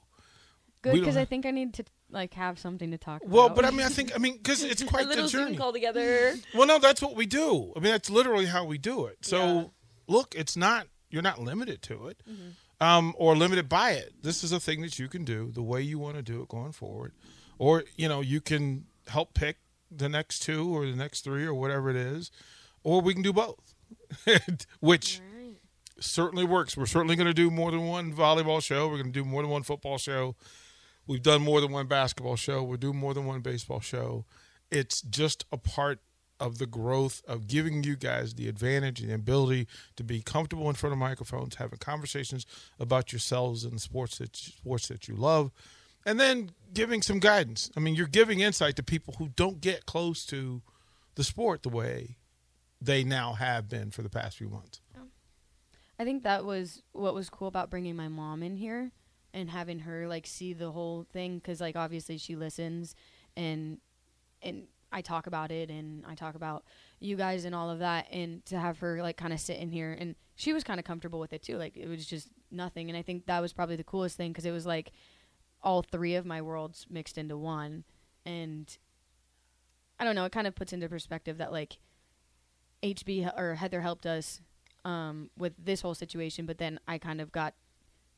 Good, 0.82 0.94
because 0.94 1.16
I 1.16 1.24
think 1.24 1.46
I 1.46 1.50
need 1.50 1.72
to, 1.74 1.84
like, 2.10 2.34
have 2.34 2.58
something 2.58 2.90
to 2.92 2.98
talk 2.98 3.22
Well, 3.24 3.46
about. 3.46 3.56
Well, 3.56 3.56
but 3.56 3.64
I 3.64 3.70
mean, 3.70 3.86
I 3.86 3.88
think 3.88 4.14
I 4.14 4.18
mean 4.18 4.36
because 4.36 4.62
it's 4.62 4.82
A 4.82 4.86
quite 4.86 5.04
the 5.04 5.08
little 5.08 5.28
Zoom 5.28 5.44
journey. 5.46 5.56
call 5.56 5.72
together. 5.72 6.34
Well, 6.54 6.66
no, 6.66 6.78
that's 6.78 7.00
what 7.02 7.16
we 7.16 7.26
do. 7.26 7.72
I 7.74 7.80
mean, 7.80 7.92
that's 7.92 8.10
literally 8.10 8.46
how 8.46 8.64
we 8.64 8.78
do 8.78 9.06
it. 9.06 9.18
So. 9.22 9.72
Look, 10.08 10.34
it's 10.36 10.56
not 10.56 10.86
you're 11.10 11.22
not 11.22 11.40
limited 11.40 11.82
to 11.82 12.08
it, 12.08 12.20
Mm-hmm. 12.28 12.84
um, 12.86 13.14
or 13.16 13.36
limited 13.36 13.68
by 13.68 13.92
it. 13.92 14.14
This 14.22 14.42
is 14.44 14.52
a 14.52 14.58
thing 14.60 14.80
that 14.82 14.98
you 14.98 15.08
can 15.08 15.24
do 15.24 15.50
the 15.52 15.62
way 15.62 15.80
you 15.82 15.98
want 15.98 16.16
to 16.16 16.22
do 16.22 16.42
it 16.42 16.48
going 16.48 16.72
forward, 16.72 17.12
or 17.58 17.84
you 17.96 18.08
know, 18.08 18.20
you 18.20 18.40
can 18.40 18.86
help 19.08 19.34
pick 19.34 19.58
the 19.90 20.08
next 20.08 20.40
two 20.40 20.74
or 20.76 20.84
the 20.86 20.96
next 20.96 21.22
three 21.22 21.44
or 21.46 21.54
whatever 21.54 21.88
it 21.90 21.96
is, 21.96 22.30
or 22.82 23.00
we 23.00 23.14
can 23.14 23.22
do 23.22 23.32
both, 23.32 23.74
which 24.80 25.20
Alright. 25.20 25.56
certainly 26.00 26.44
works. 26.44 26.76
We're 26.76 26.86
certainly 26.86 27.16
going 27.16 27.28
to 27.28 27.34
do 27.34 27.50
more 27.50 27.70
than 27.70 27.86
one 27.86 28.12
volleyball 28.12 28.62
show. 28.62 28.88
We're 28.88 28.94
going 29.02 29.12
to 29.12 29.20
do 29.20 29.24
more 29.24 29.42
than 29.42 29.50
one 29.50 29.62
football 29.62 29.98
show. 29.98 30.34
We've 31.06 31.22
done 31.22 31.42
more 31.42 31.60
than 31.60 31.70
one 31.70 31.86
basketball 31.86 32.34
show. 32.36 32.64
We're 32.64 32.76
doing 32.78 32.96
more 32.96 33.14
than 33.14 33.26
one 33.26 33.40
baseball 33.40 33.78
show. 33.80 34.24
It's 34.72 35.00
just 35.02 35.44
a 35.52 35.56
part 35.56 36.00
of 36.38 36.58
the 36.58 36.66
growth 36.66 37.22
of 37.26 37.46
giving 37.46 37.82
you 37.82 37.96
guys 37.96 38.34
the 38.34 38.48
advantage 38.48 39.00
and 39.00 39.10
the 39.10 39.14
ability 39.14 39.66
to 39.96 40.04
be 40.04 40.20
comfortable 40.20 40.68
in 40.68 40.74
front 40.74 40.92
of 40.92 40.98
microphones, 40.98 41.56
having 41.56 41.78
conversations 41.78 42.46
about 42.78 43.12
yourselves 43.12 43.64
and 43.64 43.74
the 43.74 43.80
sports 43.80 44.18
that 44.18 44.36
sports 44.36 44.88
that 44.88 45.08
you 45.08 45.14
love, 45.14 45.50
and 46.04 46.20
then 46.20 46.50
giving 46.72 47.02
some 47.02 47.18
guidance. 47.18 47.70
I 47.76 47.80
mean, 47.80 47.94
you're 47.94 48.06
giving 48.06 48.40
insight 48.40 48.76
to 48.76 48.82
people 48.82 49.14
who 49.18 49.28
don't 49.28 49.60
get 49.60 49.86
close 49.86 50.24
to 50.26 50.62
the 51.14 51.24
sport 51.24 51.62
the 51.62 51.68
way 51.68 52.16
they 52.80 53.02
now 53.02 53.32
have 53.32 53.68
been 53.68 53.90
for 53.90 54.02
the 54.02 54.10
past 54.10 54.36
few 54.36 54.48
months. 54.48 54.80
I 55.98 56.04
think 56.04 56.24
that 56.24 56.44
was 56.44 56.82
what 56.92 57.14
was 57.14 57.30
cool 57.30 57.48
about 57.48 57.70
bringing 57.70 57.96
my 57.96 58.08
mom 58.08 58.42
in 58.42 58.56
here 58.56 58.92
and 59.32 59.50
having 59.50 59.80
her 59.80 60.06
like 60.06 60.26
see 60.26 60.52
the 60.52 60.70
whole 60.70 61.06
thing 61.12 61.38
because 61.38 61.60
like 61.60 61.76
obviously 61.76 62.18
she 62.18 62.36
listens 62.36 62.94
and 63.36 63.78
and 64.42 64.66
I 64.92 65.00
talk 65.00 65.26
about 65.26 65.50
it 65.50 65.70
and 65.70 66.04
I 66.06 66.14
talk 66.14 66.34
about 66.34 66.64
you 67.00 67.16
guys 67.16 67.44
and 67.44 67.54
all 67.54 67.70
of 67.70 67.80
that 67.80 68.06
and 68.10 68.44
to 68.46 68.58
have 68.58 68.78
her 68.78 69.02
like 69.02 69.16
kind 69.16 69.32
of 69.32 69.40
sit 69.40 69.58
in 69.58 69.68
here 69.68 69.96
and 69.98 70.14
she 70.36 70.52
was 70.52 70.64
kind 70.64 70.78
of 70.78 70.84
comfortable 70.84 71.18
with 71.18 71.32
it 71.32 71.42
too 71.42 71.56
like 71.56 71.76
it 71.76 71.88
was 71.88 72.06
just 72.06 72.28
nothing. 72.50 72.88
And 72.88 72.96
I 72.96 73.02
think 73.02 73.26
that 73.26 73.40
was 73.40 73.52
probably 73.52 73.76
the 73.76 73.84
coolest 73.84 74.16
thing 74.16 74.32
because 74.32 74.46
it 74.46 74.52
was 74.52 74.66
like 74.66 74.92
all 75.62 75.82
three 75.82 76.14
of 76.14 76.24
my 76.24 76.40
worlds 76.40 76.86
mixed 76.88 77.18
into 77.18 77.36
one. 77.36 77.84
And 78.24 78.76
I 79.98 80.04
don't 80.04 80.14
know 80.14 80.24
it 80.24 80.32
kind 80.32 80.46
of 80.46 80.54
puts 80.54 80.72
into 80.72 80.88
perspective 80.88 81.38
that 81.38 81.52
like 81.52 81.78
HB 82.82 83.36
or 83.38 83.54
Heather 83.54 83.80
helped 83.80 84.06
us 84.06 84.40
um, 84.84 85.30
with 85.36 85.52
this 85.58 85.80
whole 85.80 85.94
situation, 85.94 86.46
but 86.46 86.58
then 86.58 86.78
I 86.86 86.98
kind 86.98 87.20
of 87.20 87.32
got 87.32 87.54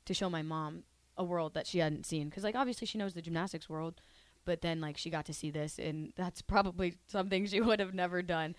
to 0.04 0.14
show 0.14 0.28
my 0.28 0.42
mom 0.42 0.85
a 1.16 1.24
world 1.24 1.54
that 1.54 1.66
she 1.66 1.78
hadn't 1.78 2.07
seen 2.07 2.28
because 2.28 2.44
like 2.44 2.54
obviously 2.54 2.87
she 2.87 2.98
knows 2.98 3.14
the 3.14 3.22
gymnastics 3.22 3.68
world, 3.68 4.00
but 4.44 4.61
then 4.62 4.81
like 4.81 4.96
she 4.96 5.11
got 5.11 5.27
to 5.27 5.35
see 5.35 5.51
this 5.51 5.79
and 5.79 6.12
that's 6.16 6.42
probably 6.42 6.94
something 7.07 7.46
she 7.46 7.61
would 7.61 7.81
have 7.81 7.94
never 7.94 8.22
done. 8.22 8.55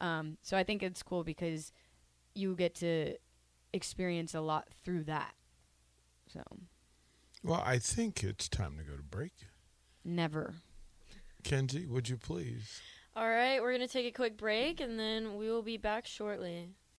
Um, 0.00 0.38
so 0.42 0.56
I 0.56 0.64
think 0.64 0.82
it's 0.82 1.02
cool 1.02 1.24
because 1.24 1.72
you 2.34 2.54
get 2.56 2.74
to 2.76 3.14
experience 3.72 4.34
a 4.34 4.40
lot 4.40 4.68
through 4.84 5.04
that. 5.04 5.34
So 6.32 6.42
Well, 7.42 7.62
I 7.64 7.78
think 7.78 8.24
it's 8.24 8.48
time 8.48 8.76
to 8.78 8.82
go 8.84 8.96
to 8.96 9.02
break. 9.02 9.32
never. 10.04 10.54
Kenzie, 11.42 11.86
would 11.86 12.08
you 12.08 12.16
please? 12.16 12.80
All 13.14 13.28
right, 13.28 13.60
we're 13.60 13.76
going 13.76 13.86
to 13.86 13.92
take 13.92 14.06
a 14.06 14.10
quick 14.16 14.36
break 14.38 14.80
and 14.80 14.98
then 14.98 15.36
we 15.36 15.50
will 15.50 15.62
be 15.62 15.76
back 15.76 16.06
shortly. 16.06 16.70